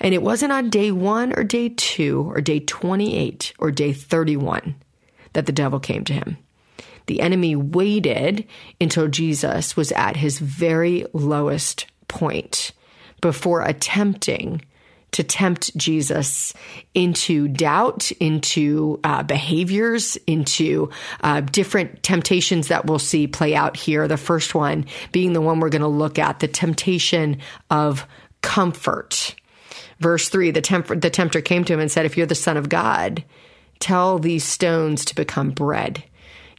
And 0.00 0.14
it 0.14 0.22
wasn't 0.22 0.52
on 0.52 0.70
day 0.70 0.90
one 0.90 1.32
or 1.36 1.44
day 1.44 1.68
two 1.68 2.30
or 2.30 2.40
day 2.40 2.60
28 2.60 3.52
or 3.58 3.70
day 3.70 3.92
31 3.92 4.74
that 5.34 5.46
the 5.46 5.52
devil 5.52 5.78
came 5.78 6.04
to 6.04 6.14
him. 6.14 6.38
The 7.06 7.20
enemy 7.20 7.54
waited 7.54 8.46
until 8.80 9.08
Jesus 9.08 9.76
was 9.76 9.92
at 9.92 10.16
his 10.16 10.38
very 10.38 11.04
lowest 11.12 11.86
point 12.08 12.72
before 13.20 13.62
attempting 13.62 14.62
to 15.12 15.22
tempt 15.22 15.76
Jesus 15.76 16.54
into 16.94 17.48
doubt, 17.48 18.10
into 18.12 19.00
uh, 19.04 19.22
behaviors, 19.22 20.16
into 20.26 20.90
uh, 21.22 21.40
different 21.40 22.02
temptations 22.02 22.68
that 22.68 22.86
we'll 22.86 22.98
see 22.98 23.26
play 23.26 23.54
out 23.54 23.76
here. 23.76 24.08
The 24.08 24.16
first 24.16 24.54
one 24.54 24.86
being 25.12 25.32
the 25.32 25.40
one 25.40 25.60
we're 25.60 25.68
going 25.68 25.82
to 25.82 25.88
look 25.88 26.18
at 26.18 26.40
the 26.40 26.48
temptation 26.48 27.38
of 27.70 28.06
comfort. 28.42 29.34
Verse 29.98 30.28
3 30.28 30.50
the, 30.50 30.60
temp- 30.60 31.00
the 31.00 31.10
tempter 31.10 31.40
came 31.40 31.64
to 31.64 31.72
him 31.72 31.80
and 31.80 31.90
said, 31.90 32.06
If 32.06 32.16
you're 32.16 32.26
the 32.26 32.34
Son 32.34 32.56
of 32.56 32.68
God, 32.68 33.24
tell 33.78 34.18
these 34.18 34.44
stones 34.44 35.04
to 35.06 35.14
become 35.14 35.50
bread. 35.50 36.04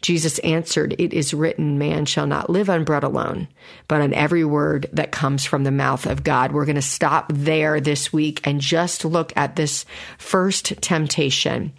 Jesus 0.01 0.39
answered, 0.39 0.95
It 0.97 1.13
is 1.13 1.33
written, 1.33 1.77
man 1.77 2.05
shall 2.05 2.27
not 2.27 2.49
live 2.49 2.69
on 2.69 2.83
bread 2.83 3.03
alone, 3.03 3.47
but 3.87 4.01
on 4.01 4.13
every 4.13 4.43
word 4.43 4.89
that 4.93 5.11
comes 5.11 5.45
from 5.45 5.63
the 5.63 5.71
mouth 5.71 6.05
of 6.05 6.23
God. 6.23 6.51
We're 6.51 6.65
going 6.65 6.75
to 6.75 6.81
stop 6.81 7.31
there 7.33 7.79
this 7.79 8.11
week 8.11 8.41
and 8.43 8.59
just 8.59 9.05
look 9.05 9.31
at 9.35 9.55
this 9.55 9.85
first 10.17 10.81
temptation. 10.81 11.73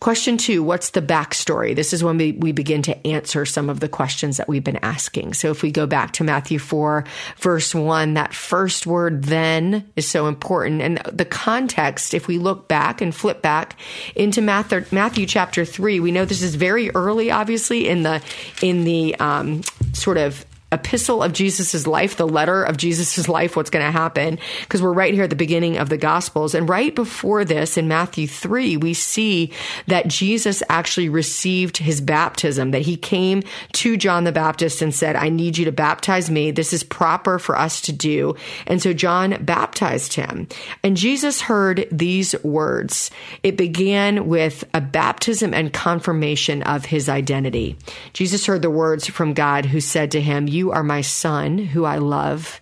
Question 0.00 0.36
two, 0.36 0.62
what's 0.62 0.90
the 0.90 1.02
backstory? 1.02 1.74
This 1.74 1.92
is 1.92 2.04
when 2.04 2.18
we, 2.18 2.32
we 2.32 2.52
begin 2.52 2.82
to 2.82 3.06
answer 3.06 3.44
some 3.44 3.68
of 3.68 3.80
the 3.80 3.88
questions 3.88 4.36
that 4.36 4.46
we've 4.46 4.62
been 4.62 4.76
asking. 4.76 5.34
So 5.34 5.50
if 5.50 5.62
we 5.62 5.72
go 5.72 5.86
back 5.86 6.12
to 6.14 6.24
Matthew 6.24 6.60
4, 6.60 7.04
verse 7.38 7.74
1, 7.74 8.14
that 8.14 8.32
first 8.32 8.86
word 8.86 9.24
then 9.24 9.90
is 9.96 10.06
so 10.06 10.28
important. 10.28 10.82
And 10.82 10.98
the 10.98 11.24
context, 11.24 12.14
if 12.14 12.28
we 12.28 12.38
look 12.38 12.68
back 12.68 13.00
and 13.00 13.12
flip 13.12 13.42
back 13.42 13.76
into 14.14 14.40
Matthew, 14.40 14.84
Matthew 14.92 15.26
chapter 15.26 15.64
3, 15.64 15.98
we 15.98 16.12
know 16.12 16.24
this 16.24 16.42
is 16.42 16.54
very 16.54 16.90
early, 16.90 17.32
obviously, 17.32 17.88
in 17.88 18.04
the, 18.04 18.22
in 18.62 18.84
the 18.84 19.16
um, 19.16 19.62
sort 19.94 20.16
of 20.16 20.44
epistle 20.70 21.22
of 21.22 21.32
Jesus's 21.32 21.86
life, 21.86 22.16
the 22.16 22.28
letter 22.28 22.62
of 22.62 22.76
Jesus's 22.76 23.28
life, 23.28 23.56
what's 23.56 23.70
going 23.70 23.84
to 23.84 23.90
happen, 23.90 24.38
because 24.62 24.82
we're 24.82 24.92
right 24.92 25.14
here 25.14 25.24
at 25.24 25.30
the 25.30 25.36
beginning 25.36 25.78
of 25.78 25.88
the 25.88 25.96
Gospels. 25.96 26.54
And 26.54 26.68
right 26.68 26.94
before 26.94 27.44
this, 27.44 27.78
in 27.78 27.88
Matthew 27.88 28.26
3, 28.26 28.76
we 28.76 28.92
see 28.92 29.52
that 29.86 30.08
Jesus 30.08 30.62
actually 30.68 31.08
received 31.08 31.78
his 31.78 32.00
baptism, 32.00 32.72
that 32.72 32.82
he 32.82 32.96
came 32.96 33.42
to 33.72 33.96
John 33.96 34.24
the 34.24 34.32
Baptist 34.32 34.82
and 34.82 34.94
said, 34.94 35.16
I 35.16 35.30
need 35.30 35.56
you 35.56 35.64
to 35.64 35.72
baptize 35.72 36.30
me. 36.30 36.50
This 36.50 36.72
is 36.72 36.82
proper 36.82 37.38
for 37.38 37.56
us 37.56 37.80
to 37.82 37.92
do. 37.92 38.36
And 38.66 38.82
so 38.82 38.92
John 38.92 39.42
baptized 39.44 40.14
him. 40.14 40.48
And 40.82 40.96
Jesus 40.96 41.40
heard 41.40 41.88
these 41.90 42.34
words. 42.44 43.10
It 43.42 43.56
began 43.56 44.28
with 44.28 44.64
a 44.74 44.80
baptism 44.80 45.54
and 45.54 45.72
confirmation 45.72 46.62
of 46.64 46.84
his 46.84 47.08
identity. 47.08 47.76
Jesus 48.12 48.44
heard 48.44 48.62
the 48.62 48.70
words 48.70 49.06
from 49.06 49.32
God 49.32 49.64
who 49.64 49.80
said 49.80 50.10
to 50.10 50.20
him, 50.20 50.46
you 50.58 50.72
are 50.72 50.82
my 50.82 51.00
son, 51.00 51.58
who 51.58 51.84
I 51.84 51.98
love, 51.98 52.60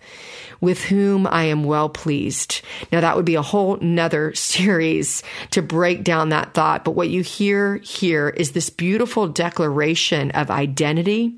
with 0.61 0.83
whom 0.85 1.27
I 1.27 1.45
am 1.45 1.63
well 1.63 1.89
pleased. 1.89 2.61
Now, 2.91 3.01
that 3.01 3.15
would 3.15 3.25
be 3.25 3.35
a 3.35 3.41
whole 3.41 3.77
nother 3.77 4.33
series 4.35 5.23
to 5.51 5.61
break 5.61 6.03
down 6.03 6.29
that 6.29 6.53
thought. 6.53 6.83
But 6.83 6.91
what 6.91 7.09
you 7.09 7.21
hear 7.21 7.77
here 7.77 8.29
is 8.29 8.51
this 8.51 8.69
beautiful 8.69 9.27
declaration 9.27 10.31
of 10.31 10.49
identity, 10.49 11.35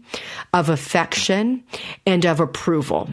of 0.54 0.70
affection, 0.70 1.64
and 2.06 2.26
of 2.26 2.40
approval. 2.40 3.10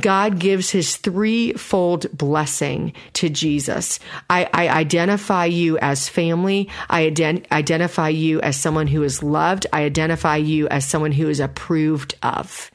God 0.00 0.38
gives 0.38 0.70
his 0.70 0.96
threefold 0.96 2.06
blessing 2.16 2.92
to 3.14 3.28
Jesus. 3.28 3.98
I, 4.30 4.48
I 4.52 4.68
identify 4.68 5.46
you 5.46 5.78
as 5.78 6.08
family. 6.08 6.68
I 6.88 7.10
ident- 7.10 7.50
identify 7.50 8.08
you 8.10 8.40
as 8.40 8.56
someone 8.56 8.86
who 8.86 9.02
is 9.02 9.22
loved. 9.22 9.66
I 9.72 9.82
identify 9.82 10.36
you 10.36 10.68
as 10.68 10.84
someone 10.84 11.12
who 11.12 11.28
is 11.28 11.40
approved 11.40 12.14
of. 12.22 12.70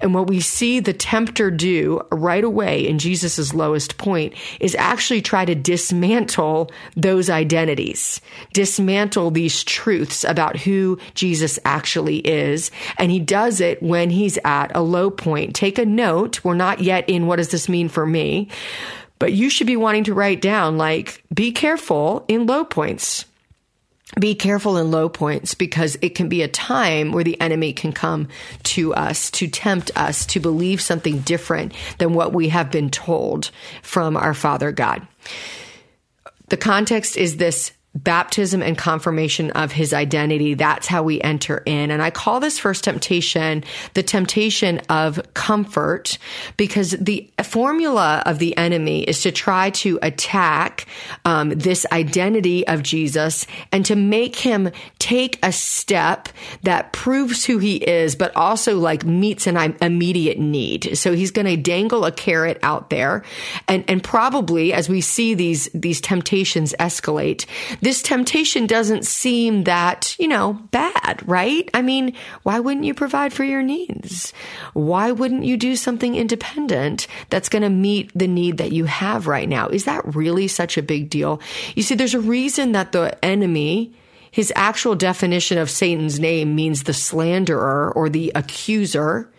And 0.00 0.14
what 0.14 0.28
we 0.28 0.40
see 0.40 0.80
the 0.80 0.92
tempter 0.92 1.50
do 1.50 2.00
right 2.10 2.44
away 2.44 2.86
in 2.86 2.98
Jesus' 2.98 3.54
lowest 3.54 3.98
point 3.98 4.34
is 4.60 4.74
actually 4.76 5.22
try 5.22 5.44
to 5.44 5.54
dismantle 5.54 6.70
those 6.96 7.30
identities, 7.30 8.20
dismantle 8.52 9.30
these 9.30 9.64
truths 9.64 10.24
about 10.24 10.56
who 10.56 10.98
Jesus 11.14 11.58
actually 11.64 12.18
is. 12.18 12.70
And 12.98 13.10
he 13.10 13.20
does 13.20 13.60
it 13.60 13.82
when 13.82 14.10
he's 14.10 14.38
at 14.44 14.74
a 14.74 14.80
low 14.80 15.10
point. 15.10 15.54
Take 15.54 15.78
a 15.78 15.86
note. 15.86 16.44
We're 16.44 16.54
not 16.54 16.80
yet 16.80 17.08
in 17.08 17.26
what 17.26 17.36
does 17.36 17.50
this 17.50 17.68
mean 17.68 17.88
for 17.88 18.06
me? 18.06 18.48
But 19.18 19.32
you 19.32 19.50
should 19.50 19.68
be 19.68 19.76
wanting 19.76 20.04
to 20.04 20.14
write 20.14 20.40
down 20.40 20.78
like, 20.78 21.22
be 21.32 21.52
careful 21.52 22.24
in 22.26 22.46
low 22.46 22.64
points 22.64 23.24
be 24.18 24.34
careful 24.34 24.76
in 24.76 24.90
low 24.90 25.08
points 25.08 25.54
because 25.54 25.96
it 26.02 26.10
can 26.10 26.28
be 26.28 26.42
a 26.42 26.48
time 26.48 27.12
where 27.12 27.24
the 27.24 27.40
enemy 27.40 27.72
can 27.72 27.92
come 27.92 28.28
to 28.64 28.94
us 28.94 29.30
to 29.32 29.48
tempt 29.48 29.90
us 29.96 30.26
to 30.26 30.40
believe 30.40 30.80
something 30.80 31.20
different 31.20 31.72
than 31.98 32.14
what 32.14 32.32
we 32.32 32.50
have 32.50 32.70
been 32.70 32.90
told 32.90 33.50
from 33.82 34.16
our 34.16 34.34
Father 34.34 34.70
God. 34.70 35.06
The 36.48 36.56
context 36.58 37.16
is 37.16 37.38
this 37.38 37.72
baptism 37.94 38.62
and 38.62 38.78
confirmation 38.78 39.50
of 39.50 39.72
his 39.72 39.92
identity. 39.92 40.54
That's 40.54 40.86
how 40.86 41.02
we 41.02 41.20
enter 41.20 41.62
in. 41.66 41.90
And 41.90 42.00
I 42.00 42.10
call 42.10 42.40
this 42.40 42.58
first 42.58 42.84
temptation 42.84 43.64
the 43.94 44.02
temptation 44.02 44.78
of 44.88 45.20
comfort 45.34 46.18
because 46.56 46.92
the 46.92 47.30
formula 47.42 48.22
of 48.24 48.38
the 48.38 48.56
enemy 48.56 49.02
is 49.02 49.22
to 49.22 49.32
try 49.32 49.70
to 49.70 49.98
attack 50.00 50.86
um, 51.24 51.50
this 51.50 51.84
identity 51.92 52.66
of 52.66 52.82
Jesus 52.82 53.46
and 53.70 53.84
to 53.86 53.96
make 53.96 54.36
him 54.36 54.70
take 54.98 55.38
a 55.42 55.52
step 55.52 56.28
that 56.62 56.92
proves 56.92 57.44
who 57.44 57.58
he 57.58 57.76
is, 57.76 58.16
but 58.16 58.34
also 58.34 58.78
like 58.78 59.04
meets 59.04 59.46
an 59.46 59.76
immediate 59.82 60.38
need. 60.38 60.96
So 60.96 61.12
he's 61.14 61.30
going 61.30 61.46
to 61.46 61.56
dangle 61.56 62.04
a 62.04 62.12
carrot 62.12 62.58
out 62.62 62.88
there 62.90 63.22
and, 63.68 63.84
and 63.88 64.02
probably 64.02 64.72
as 64.72 64.88
we 64.88 65.00
see 65.00 65.34
these, 65.34 65.68
these 65.74 66.00
temptations 66.00 66.74
escalate, 66.80 67.46
this 67.82 68.00
temptation 68.00 68.66
doesn't 68.66 69.04
seem 69.04 69.64
that, 69.64 70.16
you 70.18 70.28
know, 70.28 70.54
bad, 70.70 71.20
right? 71.26 71.68
I 71.74 71.82
mean, 71.82 72.14
why 72.44 72.60
wouldn't 72.60 72.86
you 72.86 72.94
provide 72.94 73.32
for 73.32 73.44
your 73.44 73.62
needs? 73.62 74.32
Why 74.72 75.10
wouldn't 75.10 75.44
you 75.44 75.56
do 75.56 75.74
something 75.74 76.14
independent 76.14 77.08
that's 77.28 77.48
going 77.48 77.62
to 77.62 77.68
meet 77.68 78.10
the 78.14 78.28
need 78.28 78.58
that 78.58 78.70
you 78.70 78.84
have 78.84 79.26
right 79.26 79.48
now? 79.48 79.68
Is 79.68 79.84
that 79.84 80.14
really 80.14 80.46
such 80.46 80.78
a 80.78 80.82
big 80.82 81.10
deal? 81.10 81.40
You 81.74 81.82
see, 81.82 81.96
there's 81.96 82.14
a 82.14 82.20
reason 82.20 82.72
that 82.72 82.92
the 82.92 83.22
enemy 83.24 83.92
his 84.32 84.50
actual 84.56 84.94
definition 84.94 85.58
of 85.58 85.68
Satan's 85.68 86.18
name 86.18 86.54
means 86.56 86.84
the 86.84 86.94
slanderer 86.94 87.92
or 87.92 88.08
the 88.08 88.32
accuser 88.34 89.30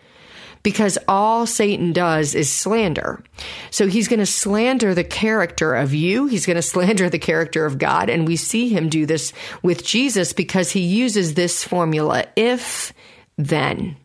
because 0.64 0.98
all 1.06 1.46
Satan 1.46 1.92
does 1.92 2.34
is 2.34 2.50
slander. 2.50 3.22
So 3.70 3.86
he's 3.86 4.08
going 4.08 4.18
to 4.18 4.26
slander 4.26 4.94
the 4.94 5.04
character 5.04 5.74
of 5.74 5.94
you. 5.94 6.26
He's 6.26 6.46
going 6.46 6.56
to 6.56 6.62
slander 6.62 7.08
the 7.08 7.20
character 7.20 7.64
of 7.64 7.78
God. 7.78 8.10
And 8.10 8.26
we 8.26 8.34
see 8.34 8.68
him 8.68 8.88
do 8.88 9.06
this 9.06 9.32
with 9.62 9.84
Jesus 9.84 10.32
because 10.32 10.72
he 10.72 10.80
uses 10.80 11.34
this 11.34 11.62
formula 11.62 12.24
if 12.34 12.92
then. 13.38 13.96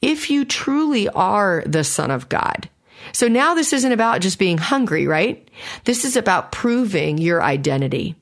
If 0.00 0.30
you 0.30 0.44
truly 0.44 1.08
are 1.08 1.64
the 1.66 1.82
Son 1.82 2.10
of 2.10 2.28
God, 2.28 2.68
so 3.12 3.26
now 3.26 3.54
this 3.54 3.72
isn't 3.72 3.92
about 3.92 4.20
just 4.20 4.38
being 4.38 4.58
hungry, 4.58 5.06
right? 5.06 5.48
This 5.84 6.04
is 6.04 6.16
about 6.16 6.52
proving 6.52 7.16
your 7.16 7.42
identity. 7.42 8.16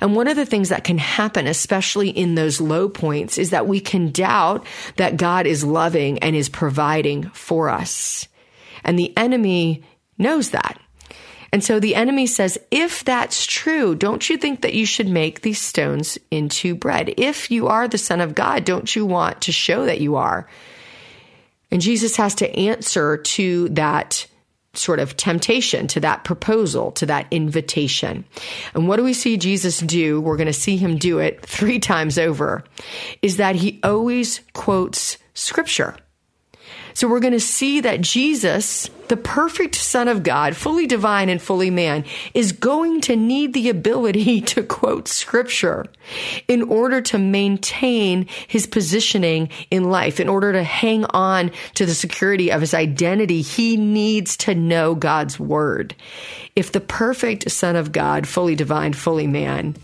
And 0.00 0.16
one 0.16 0.28
of 0.28 0.36
the 0.36 0.46
things 0.46 0.70
that 0.70 0.84
can 0.84 0.98
happen, 0.98 1.46
especially 1.46 2.10
in 2.10 2.34
those 2.34 2.60
low 2.60 2.88
points, 2.88 3.38
is 3.38 3.50
that 3.50 3.66
we 3.66 3.80
can 3.80 4.10
doubt 4.10 4.66
that 4.96 5.16
God 5.16 5.46
is 5.46 5.64
loving 5.64 6.18
and 6.20 6.34
is 6.34 6.48
providing 6.48 7.30
for 7.30 7.68
us. 7.68 8.26
And 8.84 8.98
the 8.98 9.16
enemy 9.16 9.84
knows 10.18 10.50
that. 10.50 10.80
And 11.52 11.64
so 11.64 11.80
the 11.80 11.96
enemy 11.96 12.26
says, 12.26 12.58
if 12.70 13.04
that's 13.04 13.44
true, 13.44 13.94
don't 13.94 14.28
you 14.28 14.36
think 14.36 14.62
that 14.62 14.74
you 14.74 14.86
should 14.86 15.08
make 15.08 15.40
these 15.40 15.60
stones 15.60 16.16
into 16.30 16.74
bread? 16.74 17.14
If 17.16 17.50
you 17.50 17.66
are 17.66 17.88
the 17.88 17.98
son 17.98 18.20
of 18.20 18.36
God, 18.36 18.64
don't 18.64 18.94
you 18.94 19.04
want 19.04 19.42
to 19.42 19.52
show 19.52 19.86
that 19.86 20.00
you 20.00 20.16
are? 20.16 20.48
And 21.72 21.80
Jesus 21.80 22.16
has 22.16 22.36
to 22.36 22.56
answer 22.56 23.16
to 23.16 23.68
that 23.70 24.26
sort 24.72 25.00
of 25.00 25.16
temptation, 25.16 25.86
to 25.88 26.00
that 26.00 26.24
proposal, 26.24 26.92
to 26.92 27.06
that 27.06 27.26
invitation. 27.30 28.24
And 28.74 28.86
what 28.86 28.96
do 28.96 29.04
we 29.04 29.12
see 29.12 29.36
Jesus 29.36 29.80
do? 29.80 30.20
We're 30.20 30.36
going 30.36 30.46
to 30.46 30.52
see 30.52 30.76
him 30.76 30.96
do 30.96 31.18
it 31.18 31.44
three 31.44 31.78
times 31.78 32.18
over, 32.18 32.62
is 33.20 33.36
that 33.38 33.56
he 33.56 33.80
always 33.82 34.40
quotes 34.52 35.18
scripture. 35.34 35.96
So 36.94 37.08
we're 37.08 37.20
going 37.20 37.32
to 37.32 37.40
see 37.40 37.80
that 37.80 38.00
Jesus, 38.00 38.90
the 39.08 39.16
perfect 39.16 39.74
Son 39.74 40.08
of 40.08 40.22
God, 40.22 40.56
fully 40.56 40.86
divine 40.86 41.28
and 41.28 41.40
fully 41.40 41.70
man, 41.70 42.04
is 42.34 42.52
going 42.52 43.00
to 43.02 43.16
need 43.16 43.54
the 43.54 43.68
ability 43.68 44.40
to 44.52 44.62
quote 44.62 45.08
scripture 45.08 45.86
in 46.48 46.62
order 46.62 47.00
to 47.02 47.18
maintain 47.18 48.26
his 48.48 48.66
positioning 48.66 49.48
in 49.70 49.90
life, 49.90 50.20
in 50.20 50.28
order 50.28 50.52
to 50.52 50.62
hang 50.62 51.04
on 51.06 51.50
to 51.74 51.86
the 51.86 51.94
security 51.94 52.50
of 52.50 52.60
his 52.60 52.74
identity. 52.74 53.42
He 53.42 53.76
needs 53.76 54.36
to 54.38 54.54
know 54.54 54.94
God's 54.94 55.38
word. 55.38 55.94
If 56.56 56.72
the 56.72 56.80
perfect 56.80 57.50
Son 57.50 57.76
of 57.76 57.92
God, 57.92 58.26
fully 58.26 58.54
divine, 58.54 58.92
fully 58.92 59.26
man, 59.26 59.76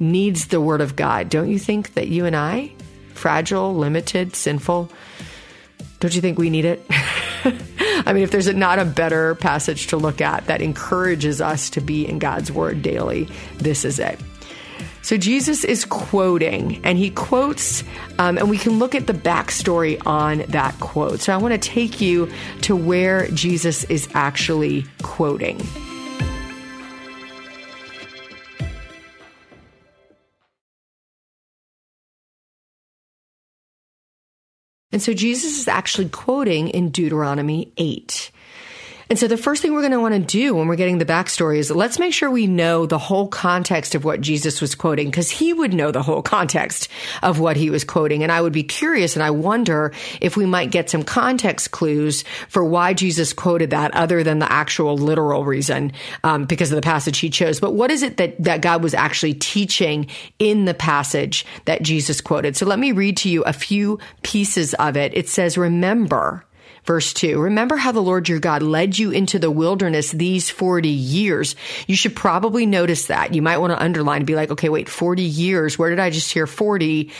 needs 0.00 0.48
the 0.48 0.60
word 0.60 0.80
of 0.80 0.96
God, 0.96 1.28
don't 1.28 1.48
you 1.48 1.58
think 1.58 1.94
that 1.94 2.08
you 2.08 2.24
and 2.24 2.34
I, 2.34 2.72
fragile, 3.14 3.74
limited, 3.74 4.34
sinful, 4.34 4.90
don't 6.00 6.14
you 6.14 6.20
think 6.20 6.38
we 6.38 6.50
need 6.50 6.64
it? 6.64 6.84
I 8.06 8.12
mean, 8.12 8.22
if 8.22 8.30
there's 8.30 8.52
not 8.52 8.78
a 8.78 8.84
better 8.84 9.34
passage 9.36 9.88
to 9.88 9.96
look 9.96 10.20
at 10.20 10.46
that 10.46 10.60
encourages 10.60 11.40
us 11.40 11.70
to 11.70 11.80
be 11.80 12.06
in 12.06 12.18
God's 12.18 12.52
word 12.52 12.82
daily, 12.82 13.28
this 13.58 13.84
is 13.84 13.98
it. 13.98 14.18
So 15.02 15.18
Jesus 15.18 15.64
is 15.64 15.84
quoting, 15.84 16.80
and 16.82 16.96
he 16.96 17.10
quotes, 17.10 17.84
um, 18.18 18.38
and 18.38 18.48
we 18.48 18.56
can 18.56 18.78
look 18.78 18.94
at 18.94 19.06
the 19.06 19.12
backstory 19.12 20.00
on 20.06 20.38
that 20.48 20.80
quote. 20.80 21.20
So 21.20 21.34
I 21.34 21.36
want 21.36 21.52
to 21.52 21.58
take 21.58 22.00
you 22.00 22.32
to 22.62 22.74
where 22.74 23.28
Jesus 23.28 23.84
is 23.84 24.08
actually 24.14 24.86
quoting. 25.02 25.60
And 34.94 35.02
so 35.02 35.12
Jesus 35.12 35.58
is 35.58 35.66
actually 35.66 36.08
quoting 36.08 36.68
in 36.68 36.90
Deuteronomy 36.90 37.72
8. 37.78 38.30
And 39.10 39.18
so 39.18 39.28
the 39.28 39.36
first 39.36 39.60
thing 39.60 39.74
we're 39.74 39.80
going 39.80 39.92
to 39.92 40.00
want 40.00 40.14
to 40.14 40.20
do 40.20 40.54
when 40.54 40.66
we're 40.66 40.76
getting 40.76 40.98
the 40.98 41.04
backstory 41.04 41.58
is 41.58 41.70
let's 41.70 41.98
make 41.98 42.14
sure 42.14 42.30
we 42.30 42.46
know 42.46 42.86
the 42.86 42.98
whole 42.98 43.28
context 43.28 43.94
of 43.94 44.04
what 44.04 44.20
Jesus 44.20 44.60
was 44.60 44.74
quoting 44.74 45.10
because 45.10 45.30
he 45.30 45.52
would 45.52 45.74
know 45.74 45.90
the 45.90 46.02
whole 46.02 46.22
context 46.22 46.88
of 47.22 47.38
what 47.38 47.56
he 47.56 47.70
was 47.70 47.84
quoting. 47.84 48.22
And 48.22 48.32
I 48.32 48.40
would 48.40 48.52
be 48.52 48.62
curious 48.62 49.14
and 49.14 49.22
I 49.22 49.30
wonder 49.30 49.92
if 50.20 50.36
we 50.36 50.46
might 50.46 50.70
get 50.70 50.88
some 50.88 51.02
context 51.02 51.70
clues 51.70 52.24
for 52.48 52.64
why 52.64 52.94
Jesus 52.94 53.32
quoted 53.32 53.70
that 53.70 53.94
other 53.94 54.22
than 54.22 54.38
the 54.38 54.50
actual 54.50 54.96
literal 54.96 55.44
reason 55.44 55.92
um, 56.22 56.44
because 56.44 56.72
of 56.72 56.76
the 56.76 56.82
passage 56.82 57.18
he 57.18 57.30
chose. 57.30 57.60
But 57.60 57.74
what 57.74 57.90
is 57.90 58.02
it 58.02 58.16
that, 58.16 58.42
that 58.42 58.62
God 58.62 58.82
was 58.82 58.94
actually 58.94 59.34
teaching 59.34 60.06
in 60.38 60.64
the 60.64 60.74
passage 60.74 61.44
that 61.66 61.82
Jesus 61.82 62.20
quoted? 62.20 62.56
So 62.56 62.66
let 62.66 62.78
me 62.78 62.92
read 62.92 63.18
to 63.18 63.28
you 63.28 63.42
a 63.42 63.52
few 63.52 63.98
pieces 64.22 64.74
of 64.74 64.96
it. 64.96 65.14
It 65.14 65.28
says, 65.28 65.58
remember, 65.58 66.44
Verse 66.84 67.14
2 67.14 67.40
Remember 67.40 67.76
how 67.76 67.92
the 67.92 68.00
Lord 68.00 68.28
your 68.28 68.40
God 68.40 68.62
led 68.62 68.98
you 68.98 69.10
into 69.10 69.38
the 69.38 69.50
wilderness 69.50 70.10
these 70.12 70.50
40 70.50 70.88
years. 70.88 71.56
You 71.86 71.96
should 71.96 72.14
probably 72.14 72.66
notice 72.66 73.06
that. 73.06 73.34
You 73.34 73.42
might 73.42 73.58
want 73.58 73.72
to 73.72 73.82
underline 73.82 74.18
and 74.18 74.26
be 74.26 74.34
like, 74.34 74.50
okay, 74.50 74.68
wait, 74.68 74.88
40 74.88 75.22
years. 75.22 75.78
Where 75.78 75.90
did 75.90 75.98
I 75.98 76.10
just 76.10 76.32
hear 76.32 76.46
40? 76.46 77.10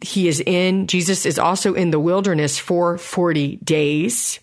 He 0.00 0.28
is 0.28 0.40
in, 0.40 0.86
Jesus 0.86 1.26
is 1.26 1.38
also 1.38 1.74
in 1.74 1.90
the 1.90 2.00
wilderness 2.00 2.58
for 2.58 2.96
40 2.96 3.56
days. 3.56 4.38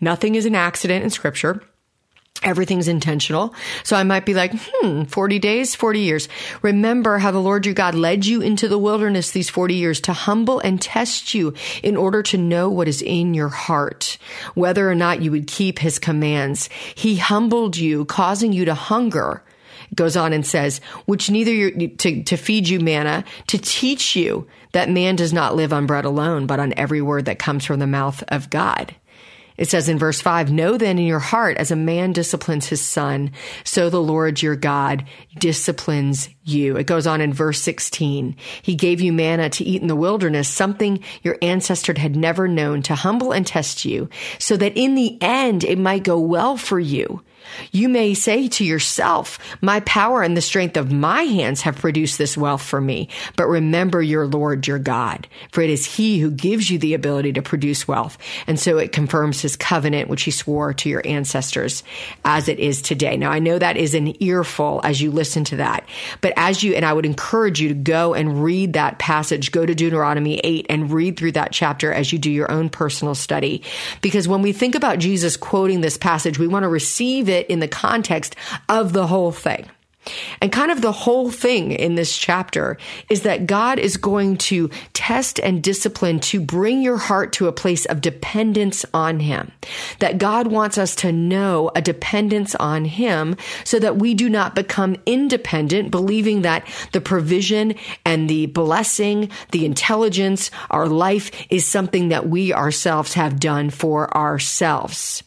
Nothing 0.00 0.36
is 0.36 0.46
an 0.46 0.54
accident 0.54 1.04
in 1.04 1.10
scripture. 1.10 1.62
Everything's 2.42 2.86
intentional. 2.86 3.52
So 3.82 3.96
I 3.96 4.04
might 4.04 4.24
be 4.24 4.32
like, 4.32 4.52
hmm, 4.54 5.04
40 5.04 5.38
days, 5.40 5.74
40 5.74 6.00
years. 6.00 6.28
Remember 6.62 7.18
how 7.18 7.32
the 7.32 7.40
Lord 7.40 7.66
your 7.66 7.74
God 7.74 7.96
led 7.96 8.26
you 8.26 8.40
into 8.40 8.68
the 8.68 8.78
wilderness 8.78 9.32
these 9.32 9.50
40 9.50 9.74
years 9.74 10.00
to 10.02 10.12
humble 10.12 10.60
and 10.60 10.80
test 10.80 11.34
you 11.34 11.54
in 11.82 11.96
order 11.96 12.22
to 12.22 12.38
know 12.38 12.68
what 12.68 12.86
is 12.86 13.02
in 13.02 13.34
your 13.34 13.48
heart, 13.48 14.18
whether 14.54 14.88
or 14.88 14.94
not 14.94 15.20
you 15.20 15.32
would 15.32 15.48
keep 15.48 15.80
his 15.80 15.98
commands. 15.98 16.68
He 16.94 17.16
humbled 17.16 17.76
you, 17.76 18.04
causing 18.04 18.52
you 18.52 18.64
to 18.66 18.74
hunger. 18.74 19.42
Goes 19.94 20.16
on 20.16 20.32
and 20.32 20.46
says, 20.46 20.80
which 21.06 21.30
neither 21.30 21.70
to, 21.70 22.22
to 22.22 22.36
feed 22.36 22.68
you 22.68 22.78
manna, 22.78 23.24
to 23.46 23.58
teach 23.58 24.14
you 24.14 24.46
that 24.72 24.90
man 24.90 25.16
does 25.16 25.32
not 25.32 25.56
live 25.56 25.72
on 25.72 25.86
bread 25.86 26.04
alone, 26.04 26.46
but 26.46 26.60
on 26.60 26.74
every 26.76 27.00
word 27.00 27.24
that 27.24 27.38
comes 27.38 27.64
from 27.64 27.80
the 27.80 27.86
mouth 27.86 28.22
of 28.28 28.50
God. 28.50 28.94
It 29.58 29.68
says 29.68 29.88
in 29.88 29.98
verse 29.98 30.20
5 30.20 30.50
Know 30.50 30.78
then 30.78 30.98
in 30.98 31.06
your 31.06 31.18
heart, 31.18 31.56
as 31.58 31.70
a 31.70 31.76
man 31.76 32.12
disciplines 32.12 32.68
his 32.68 32.80
son, 32.80 33.32
so 33.64 33.90
the 33.90 34.00
Lord 34.00 34.40
your 34.40 34.56
God 34.56 35.04
disciplines 35.38 36.28
you. 36.44 36.76
It 36.76 36.86
goes 36.86 37.06
on 37.06 37.20
in 37.20 37.32
verse 37.34 37.60
16. 37.60 38.36
He 38.62 38.74
gave 38.76 39.00
you 39.00 39.12
manna 39.12 39.50
to 39.50 39.64
eat 39.64 39.82
in 39.82 39.88
the 39.88 39.96
wilderness, 39.96 40.48
something 40.48 41.02
your 41.22 41.36
ancestors 41.42 41.98
had 41.98 42.16
never 42.16 42.46
known, 42.46 42.82
to 42.82 42.94
humble 42.94 43.32
and 43.32 43.46
test 43.46 43.84
you, 43.84 44.08
so 44.38 44.56
that 44.56 44.76
in 44.76 44.94
the 44.94 45.18
end 45.20 45.64
it 45.64 45.78
might 45.78 46.04
go 46.04 46.18
well 46.18 46.56
for 46.56 46.78
you. 46.78 47.22
You 47.72 47.88
may 47.88 48.14
say 48.14 48.48
to 48.48 48.64
yourself, 48.64 49.38
my 49.60 49.80
power 49.80 50.22
and 50.22 50.36
the 50.36 50.40
strength 50.40 50.76
of 50.76 50.92
my 50.92 51.22
hands 51.22 51.62
have 51.62 51.76
produced 51.76 52.18
this 52.18 52.36
wealth 52.36 52.62
for 52.62 52.80
me. 52.80 53.08
But 53.36 53.46
remember 53.46 54.02
your 54.02 54.26
Lord, 54.26 54.66
your 54.66 54.78
God, 54.78 55.26
for 55.52 55.60
it 55.60 55.70
is 55.70 55.84
he 55.84 56.18
who 56.18 56.30
gives 56.30 56.70
you 56.70 56.78
the 56.78 56.94
ability 56.94 57.32
to 57.34 57.42
produce 57.42 57.88
wealth. 57.88 58.18
And 58.46 58.58
so 58.58 58.78
it 58.78 58.92
confirms 58.92 59.40
his 59.40 59.56
covenant, 59.56 60.08
which 60.08 60.22
he 60.22 60.30
swore 60.30 60.72
to 60.74 60.88
your 60.88 61.02
ancestors 61.06 61.82
as 62.24 62.48
it 62.48 62.58
is 62.58 62.82
today. 62.82 63.16
Now, 63.16 63.30
I 63.30 63.38
know 63.38 63.58
that 63.58 63.76
is 63.76 63.94
an 63.94 64.22
earful 64.22 64.80
as 64.84 65.00
you 65.00 65.10
listen 65.10 65.44
to 65.44 65.56
that, 65.56 65.86
but 66.20 66.32
as 66.36 66.62
you, 66.62 66.74
and 66.74 66.84
I 66.84 66.92
would 66.92 67.06
encourage 67.06 67.60
you 67.60 67.68
to 67.68 67.74
go 67.74 68.14
and 68.14 68.42
read 68.42 68.74
that 68.74 68.98
passage, 68.98 69.52
go 69.52 69.64
to 69.64 69.74
Deuteronomy 69.74 70.38
8 70.38 70.66
and 70.68 70.90
read 70.90 71.16
through 71.16 71.32
that 71.32 71.52
chapter 71.52 71.92
as 71.92 72.12
you 72.12 72.18
do 72.18 72.30
your 72.30 72.50
own 72.50 72.68
personal 72.68 73.14
study. 73.14 73.62
Because 74.00 74.28
when 74.28 74.42
we 74.42 74.52
think 74.52 74.74
about 74.74 74.98
Jesus 74.98 75.36
quoting 75.36 75.80
this 75.80 75.96
passage, 75.96 76.38
we 76.38 76.48
want 76.48 76.64
to 76.64 76.68
receive 76.68 77.27
it 77.28 77.46
in 77.48 77.60
the 77.60 77.68
context 77.68 78.36
of 78.68 78.92
the 78.92 79.06
whole 79.06 79.32
thing. 79.32 79.68
And 80.40 80.52
kind 80.52 80.70
of 80.70 80.80
the 80.80 80.92
whole 80.92 81.30
thing 81.30 81.72
in 81.72 81.94
this 81.94 82.16
chapter 82.16 82.78
is 83.10 83.22
that 83.22 83.46
God 83.46 83.78
is 83.78 83.96
going 83.96 84.38
to 84.38 84.70
test 84.92 85.38
and 85.40 85.62
discipline 85.62 86.20
to 86.20 86.40
bring 86.40 86.82
your 86.82 86.96
heart 86.96 87.32
to 87.34 87.48
a 87.48 87.52
place 87.52 87.84
of 87.86 88.00
dependence 88.00 88.84
on 88.94 89.20
Him. 89.20 89.52
That 89.98 90.18
God 90.18 90.48
wants 90.48 90.78
us 90.78 90.94
to 90.96 91.12
know 91.12 91.70
a 91.74 91.82
dependence 91.82 92.54
on 92.54 92.84
Him 92.84 93.36
so 93.64 93.78
that 93.78 93.96
we 93.96 94.14
do 94.14 94.28
not 94.28 94.54
become 94.54 94.96
independent, 95.06 95.90
believing 95.90 96.42
that 96.42 96.66
the 96.92 97.00
provision 97.00 97.74
and 98.04 98.28
the 98.28 98.46
blessing, 98.46 99.30
the 99.52 99.64
intelligence, 99.64 100.50
our 100.70 100.88
life 100.88 101.30
is 101.50 101.66
something 101.66 102.08
that 102.08 102.28
we 102.28 102.52
ourselves 102.52 103.14
have 103.14 103.40
done 103.40 103.70
for 103.70 104.14
ourselves. 104.16 105.22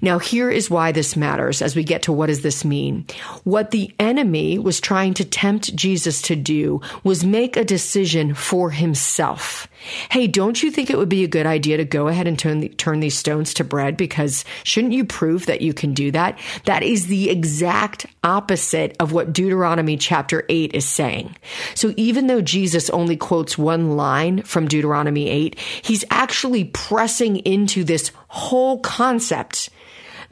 Now, 0.00 0.18
here 0.18 0.50
is 0.50 0.70
why 0.70 0.92
this 0.92 1.16
matters 1.16 1.62
as 1.62 1.76
we 1.76 1.84
get 1.84 2.02
to 2.02 2.12
what 2.12 2.26
does 2.26 2.42
this 2.42 2.64
mean. 2.64 3.04
What 3.44 3.70
the 3.70 3.92
enemy 3.98 4.58
was 4.58 4.80
trying 4.80 5.14
to 5.14 5.24
tempt 5.24 5.74
Jesus 5.76 6.22
to 6.22 6.36
do 6.36 6.80
was 7.04 7.24
make 7.24 7.56
a 7.56 7.64
decision 7.64 8.34
for 8.34 8.70
himself. 8.70 9.68
Hey, 10.10 10.26
don't 10.26 10.62
you 10.62 10.70
think 10.70 10.90
it 10.90 10.98
would 10.98 11.08
be 11.08 11.24
a 11.24 11.28
good 11.28 11.46
idea 11.46 11.76
to 11.76 11.84
go 11.84 12.08
ahead 12.08 12.26
and 12.26 12.38
turn, 12.38 12.60
the, 12.60 12.68
turn 12.68 13.00
these 13.00 13.16
stones 13.16 13.54
to 13.54 13.64
bread? 13.64 13.96
Because 14.10 14.44
shouldn't 14.64 14.92
you 14.92 15.04
prove 15.04 15.46
that 15.46 15.62
you 15.62 15.72
can 15.72 15.94
do 15.94 16.10
that? 16.10 16.38
That 16.66 16.82
is 16.82 17.06
the 17.06 17.30
exact 17.30 18.04
opposite 18.22 18.96
of 19.00 19.12
what 19.12 19.32
Deuteronomy 19.32 19.96
chapter 19.96 20.44
8 20.48 20.74
is 20.74 20.84
saying. 20.84 21.36
So 21.74 21.94
even 21.96 22.26
though 22.26 22.42
Jesus 22.42 22.90
only 22.90 23.16
quotes 23.16 23.56
one 23.56 23.96
line 23.96 24.42
from 24.42 24.68
Deuteronomy 24.68 25.28
8, 25.30 25.58
he's 25.58 26.04
actually 26.10 26.64
pressing 26.64 27.36
into 27.38 27.84
this 27.84 28.10
whole 28.28 28.80
concept 28.80 29.70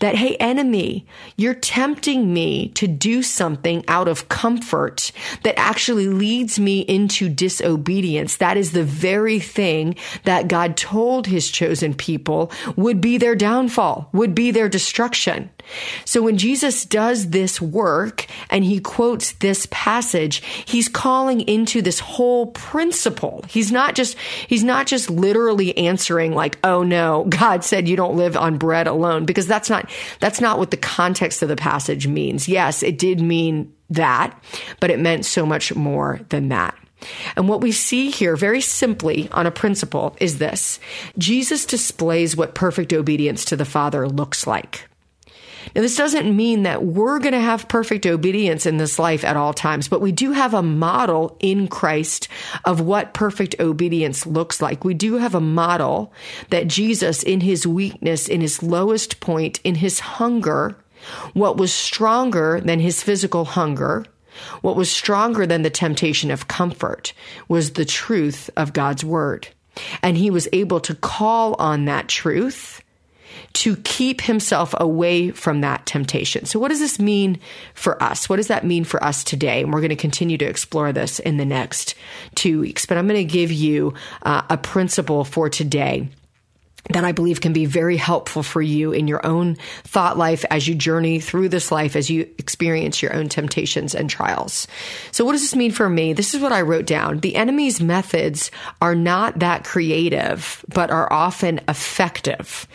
that, 0.00 0.14
hey, 0.14 0.36
enemy, 0.36 1.06
you're 1.36 1.54
tempting 1.54 2.32
me 2.32 2.68
to 2.70 2.86
do 2.86 3.22
something 3.22 3.84
out 3.88 4.08
of 4.08 4.28
comfort 4.28 5.12
that 5.42 5.58
actually 5.58 6.08
leads 6.08 6.58
me 6.58 6.80
into 6.80 7.28
disobedience. 7.28 8.36
That 8.36 8.56
is 8.56 8.72
the 8.72 8.84
very 8.84 9.38
thing 9.38 9.96
that 10.24 10.48
God 10.48 10.76
told 10.76 11.26
his 11.26 11.50
chosen 11.50 11.94
people 11.94 12.52
would 12.76 13.00
be 13.00 13.18
their 13.18 13.34
downfall, 13.34 14.08
would 14.12 14.34
be 14.34 14.50
their 14.50 14.68
destruction. 14.68 15.50
So 16.04 16.22
when 16.22 16.38
Jesus 16.38 16.84
does 16.84 17.30
this 17.30 17.60
work 17.60 18.26
and 18.50 18.64
he 18.64 18.80
quotes 18.80 19.32
this 19.32 19.66
passage, 19.70 20.42
he's 20.64 20.88
calling 20.88 21.42
into 21.42 21.82
this 21.82 22.00
whole 22.00 22.48
principle. 22.48 23.44
He's 23.48 23.70
not 23.70 23.94
just, 23.94 24.16
he's 24.46 24.64
not 24.64 24.86
just 24.86 25.10
literally 25.10 25.76
answering 25.76 26.34
like, 26.34 26.58
oh 26.64 26.82
no, 26.82 27.24
God 27.28 27.64
said 27.64 27.88
you 27.88 27.96
don't 27.96 28.16
live 28.16 28.36
on 28.36 28.58
bread 28.58 28.86
alone, 28.86 29.24
because 29.24 29.46
that's 29.46 29.70
not 29.70 29.90
that's 30.20 30.40
not 30.40 30.58
what 30.58 30.70
the 30.70 30.76
context 30.76 31.42
of 31.42 31.48
the 31.48 31.56
passage 31.56 32.06
means. 32.06 32.48
Yes, 32.48 32.82
it 32.82 32.98
did 32.98 33.20
mean 33.20 33.72
that, 33.90 34.38
but 34.80 34.90
it 34.90 35.00
meant 35.00 35.24
so 35.24 35.46
much 35.46 35.74
more 35.74 36.20
than 36.28 36.48
that. 36.48 36.74
And 37.36 37.48
what 37.48 37.60
we 37.60 37.72
see 37.72 38.10
here, 38.10 38.36
very 38.36 38.60
simply 38.60 39.28
on 39.30 39.46
a 39.46 39.52
principle, 39.52 40.16
is 40.20 40.38
this 40.38 40.80
Jesus 41.16 41.64
displays 41.64 42.36
what 42.36 42.54
perfect 42.54 42.92
obedience 42.92 43.44
to 43.46 43.56
the 43.56 43.64
Father 43.64 44.08
looks 44.08 44.46
like. 44.46 44.87
Now, 45.74 45.82
this 45.82 45.96
doesn't 45.96 46.34
mean 46.34 46.62
that 46.62 46.84
we're 46.84 47.18
going 47.18 47.32
to 47.32 47.40
have 47.40 47.68
perfect 47.68 48.06
obedience 48.06 48.66
in 48.66 48.76
this 48.76 48.98
life 48.98 49.24
at 49.24 49.36
all 49.36 49.52
times, 49.52 49.88
but 49.88 50.00
we 50.00 50.12
do 50.12 50.32
have 50.32 50.54
a 50.54 50.62
model 50.62 51.36
in 51.40 51.68
Christ 51.68 52.28
of 52.64 52.80
what 52.80 53.14
perfect 53.14 53.56
obedience 53.60 54.26
looks 54.26 54.60
like. 54.60 54.84
We 54.84 54.94
do 54.94 55.16
have 55.16 55.34
a 55.34 55.40
model 55.40 56.12
that 56.50 56.68
Jesus, 56.68 57.22
in 57.22 57.40
his 57.40 57.66
weakness, 57.66 58.28
in 58.28 58.40
his 58.40 58.62
lowest 58.62 59.20
point, 59.20 59.60
in 59.64 59.76
his 59.76 60.00
hunger, 60.00 60.76
what 61.32 61.56
was 61.56 61.72
stronger 61.72 62.60
than 62.60 62.80
his 62.80 63.02
physical 63.02 63.44
hunger, 63.44 64.04
what 64.60 64.76
was 64.76 64.90
stronger 64.90 65.46
than 65.46 65.62
the 65.62 65.70
temptation 65.70 66.30
of 66.30 66.48
comfort 66.48 67.12
was 67.48 67.72
the 67.72 67.84
truth 67.84 68.50
of 68.56 68.72
God's 68.72 69.04
word. 69.04 69.48
And 70.02 70.16
he 70.16 70.30
was 70.30 70.48
able 70.52 70.80
to 70.80 70.94
call 70.94 71.54
on 71.54 71.84
that 71.84 72.08
truth 72.08 72.82
to 73.54 73.76
keep 73.78 74.20
himself 74.20 74.74
away 74.78 75.30
from 75.30 75.60
that 75.60 75.86
temptation. 75.86 76.46
So, 76.46 76.58
what 76.58 76.68
does 76.68 76.80
this 76.80 76.98
mean 76.98 77.40
for 77.74 78.02
us? 78.02 78.28
What 78.28 78.36
does 78.36 78.48
that 78.48 78.64
mean 78.64 78.84
for 78.84 79.02
us 79.02 79.24
today? 79.24 79.62
And 79.62 79.72
we're 79.72 79.80
going 79.80 79.90
to 79.90 79.96
continue 79.96 80.38
to 80.38 80.44
explore 80.44 80.92
this 80.92 81.18
in 81.18 81.36
the 81.36 81.44
next 81.44 81.94
two 82.34 82.60
weeks. 82.60 82.86
But 82.86 82.98
I'm 82.98 83.06
going 83.06 83.26
to 83.26 83.32
give 83.32 83.52
you 83.52 83.94
uh, 84.22 84.42
a 84.48 84.56
principle 84.56 85.24
for 85.24 85.48
today 85.48 86.08
that 86.90 87.04
I 87.04 87.12
believe 87.12 87.40
can 87.40 87.52
be 87.52 87.66
very 87.66 87.96
helpful 87.96 88.42
for 88.42 88.62
you 88.62 88.92
in 88.92 89.08
your 89.08 89.24
own 89.26 89.56
thought 89.84 90.16
life 90.16 90.44
as 90.50 90.66
you 90.66 90.74
journey 90.74 91.20
through 91.20 91.50
this 91.50 91.70
life, 91.70 91.96
as 91.96 92.08
you 92.08 92.22
experience 92.38 93.02
your 93.02 93.14
own 93.14 93.28
temptations 93.28 93.94
and 93.94 94.08
trials. 94.08 94.66
So, 95.12 95.24
what 95.24 95.32
does 95.32 95.42
this 95.42 95.56
mean 95.56 95.72
for 95.72 95.88
me? 95.88 96.12
This 96.12 96.34
is 96.34 96.40
what 96.40 96.52
I 96.52 96.62
wrote 96.62 96.86
down. 96.86 97.20
The 97.20 97.36
enemy's 97.36 97.80
methods 97.80 98.50
are 98.80 98.94
not 98.94 99.40
that 99.40 99.64
creative, 99.64 100.64
but 100.68 100.90
are 100.90 101.12
often 101.12 101.60
effective 101.68 102.66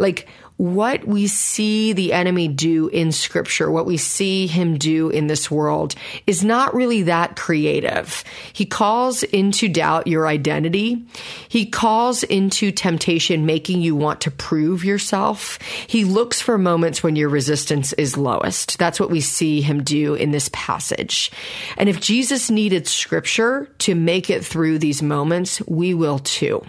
like 0.00 0.28
what 0.60 1.06
we 1.06 1.26
see 1.26 1.94
the 1.94 2.12
enemy 2.12 2.46
do 2.46 2.88
in 2.88 3.12
scripture, 3.12 3.70
what 3.70 3.86
we 3.86 3.96
see 3.96 4.46
him 4.46 4.76
do 4.76 5.08
in 5.08 5.26
this 5.26 5.50
world 5.50 5.94
is 6.26 6.44
not 6.44 6.74
really 6.74 7.04
that 7.04 7.34
creative. 7.34 8.24
He 8.52 8.66
calls 8.66 9.22
into 9.22 9.70
doubt 9.70 10.06
your 10.06 10.26
identity. 10.26 11.02
He 11.48 11.64
calls 11.64 12.24
into 12.24 12.72
temptation, 12.72 13.46
making 13.46 13.80
you 13.80 13.96
want 13.96 14.20
to 14.20 14.30
prove 14.30 14.84
yourself. 14.84 15.58
He 15.86 16.04
looks 16.04 16.42
for 16.42 16.58
moments 16.58 17.02
when 17.02 17.16
your 17.16 17.30
resistance 17.30 17.94
is 17.94 18.18
lowest. 18.18 18.78
That's 18.78 19.00
what 19.00 19.10
we 19.10 19.22
see 19.22 19.62
him 19.62 19.82
do 19.82 20.12
in 20.12 20.30
this 20.30 20.50
passage. 20.52 21.32
And 21.78 21.88
if 21.88 22.02
Jesus 22.02 22.50
needed 22.50 22.86
scripture 22.86 23.64
to 23.78 23.94
make 23.94 24.28
it 24.28 24.44
through 24.44 24.78
these 24.78 25.02
moments, 25.02 25.62
we 25.66 25.94
will 25.94 26.18
too. 26.18 26.62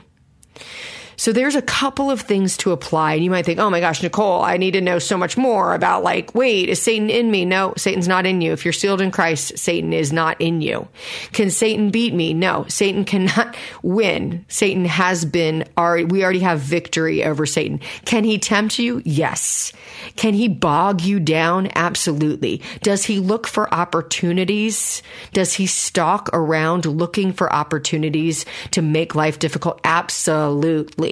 So 1.21 1.31
there's 1.31 1.53
a 1.53 1.61
couple 1.61 2.09
of 2.09 2.21
things 2.21 2.57
to 2.57 2.71
apply. 2.71 3.13
And 3.13 3.23
you 3.23 3.29
might 3.29 3.45
think, 3.45 3.59
oh 3.59 3.69
my 3.69 3.79
gosh, 3.79 4.01
Nicole, 4.01 4.41
I 4.41 4.57
need 4.57 4.71
to 4.71 4.81
know 4.81 4.97
so 4.97 5.19
much 5.19 5.37
more 5.37 5.75
about 5.75 6.01
like, 6.01 6.33
wait, 6.33 6.67
is 6.67 6.81
Satan 6.81 7.11
in 7.11 7.29
me? 7.29 7.45
No, 7.45 7.75
Satan's 7.77 8.07
not 8.07 8.25
in 8.25 8.41
you. 8.41 8.53
If 8.53 8.65
you're 8.65 8.73
sealed 8.73 9.01
in 9.01 9.11
Christ, 9.11 9.55
Satan 9.55 9.93
is 9.93 10.11
not 10.11 10.41
in 10.41 10.61
you. 10.63 10.87
Can 11.31 11.51
Satan 11.51 11.91
beat 11.91 12.15
me? 12.15 12.33
No, 12.33 12.65
Satan 12.69 13.05
cannot 13.05 13.55
win. 13.83 14.43
Satan 14.47 14.85
has 14.85 15.23
been, 15.23 15.65
already, 15.77 16.05
we 16.05 16.23
already 16.23 16.39
have 16.39 16.59
victory 16.59 17.23
over 17.23 17.45
Satan. 17.45 17.81
Can 18.05 18.23
he 18.23 18.39
tempt 18.39 18.79
you? 18.79 19.03
Yes. 19.05 19.73
Can 20.15 20.33
he 20.33 20.47
bog 20.47 21.01
you 21.01 21.19
down? 21.19 21.69
Absolutely. 21.75 22.63
Does 22.81 23.05
he 23.05 23.19
look 23.19 23.45
for 23.45 23.71
opportunities? 23.71 25.03
Does 25.33 25.53
he 25.53 25.67
stalk 25.67 26.31
around 26.33 26.87
looking 26.87 27.31
for 27.31 27.53
opportunities 27.53 28.43
to 28.71 28.81
make 28.81 29.13
life 29.13 29.37
difficult? 29.37 29.79
Absolutely. 29.83 31.10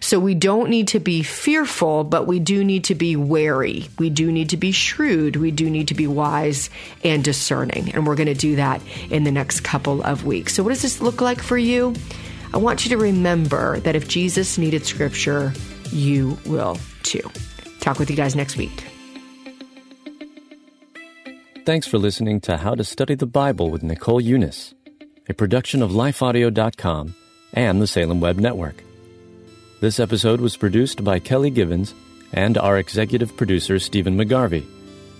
So 0.00 0.18
we 0.18 0.34
don't 0.34 0.70
need 0.70 0.88
to 0.88 1.00
be 1.00 1.22
fearful, 1.22 2.04
but 2.04 2.26
we 2.26 2.38
do 2.38 2.64
need 2.64 2.84
to 2.84 2.94
be 2.94 3.16
wary. 3.16 3.88
We 3.98 4.10
do 4.10 4.30
need 4.30 4.50
to 4.50 4.56
be 4.56 4.72
shrewd. 4.72 5.36
We 5.36 5.50
do 5.50 5.70
need 5.70 5.88
to 5.88 5.94
be 5.94 6.06
wise 6.06 6.70
and 7.02 7.24
discerning. 7.24 7.92
And 7.92 8.06
we're 8.06 8.16
going 8.16 8.26
to 8.26 8.34
do 8.34 8.56
that 8.56 8.80
in 9.10 9.24
the 9.24 9.32
next 9.32 9.60
couple 9.60 10.02
of 10.02 10.24
weeks. 10.24 10.54
So, 10.54 10.62
what 10.62 10.70
does 10.70 10.82
this 10.82 11.00
look 11.00 11.20
like 11.20 11.42
for 11.42 11.58
you? 11.58 11.94
I 12.52 12.58
want 12.58 12.84
you 12.84 12.90
to 12.90 12.98
remember 12.98 13.80
that 13.80 13.96
if 13.96 14.06
Jesus 14.06 14.58
needed 14.58 14.86
scripture, 14.86 15.52
you 15.90 16.38
will 16.46 16.78
too. 17.02 17.28
Talk 17.80 17.98
with 17.98 18.10
you 18.10 18.16
guys 18.16 18.36
next 18.36 18.56
week. 18.56 18.84
Thanks 21.66 21.86
for 21.86 21.98
listening 21.98 22.40
to 22.42 22.58
How 22.58 22.74
to 22.74 22.84
Study 22.84 23.14
the 23.14 23.26
Bible 23.26 23.70
with 23.70 23.82
Nicole 23.82 24.20
Unice, 24.20 24.74
a 25.28 25.34
production 25.34 25.82
of 25.82 25.92
lifeaudio.com 25.92 27.14
and 27.54 27.80
the 27.80 27.86
Salem 27.86 28.20
Web 28.20 28.36
Network. 28.36 28.82
This 29.84 30.00
episode 30.00 30.40
was 30.40 30.56
produced 30.56 31.04
by 31.04 31.18
Kelly 31.18 31.50
Givens 31.50 31.92
and 32.32 32.56
our 32.56 32.78
executive 32.78 33.36
producer, 33.36 33.78
Stephen 33.78 34.16
McGarvey, 34.16 34.64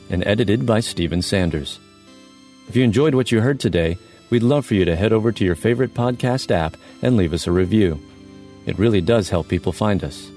and 0.09 0.27
edited 0.27 0.65
by 0.65 0.81
Stephen 0.81 1.21
Sanders. 1.21 1.79
If 2.67 2.75
you 2.75 2.83
enjoyed 2.83 3.15
what 3.15 3.31
you 3.31 3.43
heard 3.43 3.61
today, 3.61 3.99
we'd 4.31 4.43
love 4.43 4.65
for 4.65 4.73
you 4.73 4.87
to 4.87 4.97
head 4.97 5.13
over 5.13 5.33
to 5.33 5.45
your 5.45 5.55
favorite 5.55 5.93
podcast 5.93 6.51
app 6.51 6.79
and 7.03 7.19
leave 7.19 7.35
us 7.35 7.47
a 7.47 7.53
review. 7.53 8.01
It 8.65 8.79
really 8.79 9.03
does 9.03 9.29
help 9.29 9.49
people 9.49 9.71
find 9.71 10.03
us. 10.03 10.31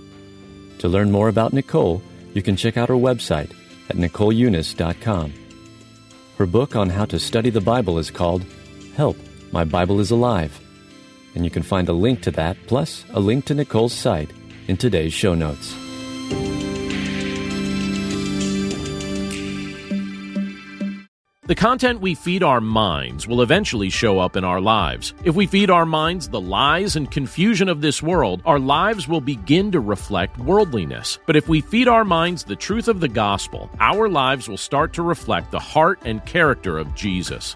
To 0.79 0.89
learn 0.89 1.09
more 1.09 1.29
about 1.29 1.53
Nicole, 1.53 2.01
you 2.33 2.41
can 2.41 2.57
check 2.57 2.75
out 2.75 2.89
her 2.89 2.95
website 2.95 3.53
at 3.89 3.95
NicoleUnice.com. 3.95 5.33
Her 6.37 6.45
book 6.45 6.75
on 6.75 6.89
how 6.89 7.05
to 7.05 7.17
study 7.17 7.49
the 7.49 7.61
Bible 7.61 7.97
is 7.97 8.11
called 8.11 8.43
Help, 8.97 9.15
My 9.53 9.63
Bible 9.63 10.01
is 10.01 10.11
Alive, 10.11 10.59
and 11.37 11.45
you 11.45 11.51
can 11.51 11.61
find 11.61 11.87
a 11.87 11.93
link 11.93 12.21
to 12.23 12.31
that 12.31 12.57
plus 12.65 13.05
a 13.11 13.19
link 13.19 13.45
to 13.45 13.53
Nicole's 13.53 13.93
site 13.93 14.31
in 14.67 14.75
today's 14.75 15.13
show 15.13 15.35
notes. 15.35 15.75
The 21.45 21.55
content 21.55 22.01
we 22.01 22.15
feed 22.15 22.43
our 22.43 22.59
minds 22.59 23.25
will 23.25 23.41
eventually 23.41 23.89
show 23.89 24.19
up 24.19 24.35
in 24.35 24.43
our 24.43 24.59
lives. 24.59 25.13
If 25.23 25.35
we 25.35 25.45
feed 25.45 25.69
our 25.69 25.85
minds 25.85 26.27
the 26.27 26.41
lies 26.41 26.95
and 26.95 27.09
confusion 27.09 27.69
of 27.69 27.79
this 27.79 28.01
world, 28.03 28.41
our 28.43 28.59
lives 28.59 29.07
will 29.07 29.21
begin 29.21 29.71
to 29.71 29.79
reflect 29.79 30.39
worldliness. 30.39 31.19
But 31.25 31.37
if 31.37 31.47
we 31.47 31.61
feed 31.61 31.87
our 31.87 32.03
minds 32.03 32.43
the 32.43 32.57
truth 32.57 32.87
of 32.87 32.99
the 32.99 33.07
gospel, 33.07 33.69
our 33.79 34.09
lives 34.09 34.49
will 34.49 34.57
start 34.57 34.91
to 34.93 35.03
reflect 35.03 35.51
the 35.51 35.59
heart 35.59 35.99
and 36.03 36.25
character 36.25 36.79
of 36.79 36.95
Jesus. 36.95 37.55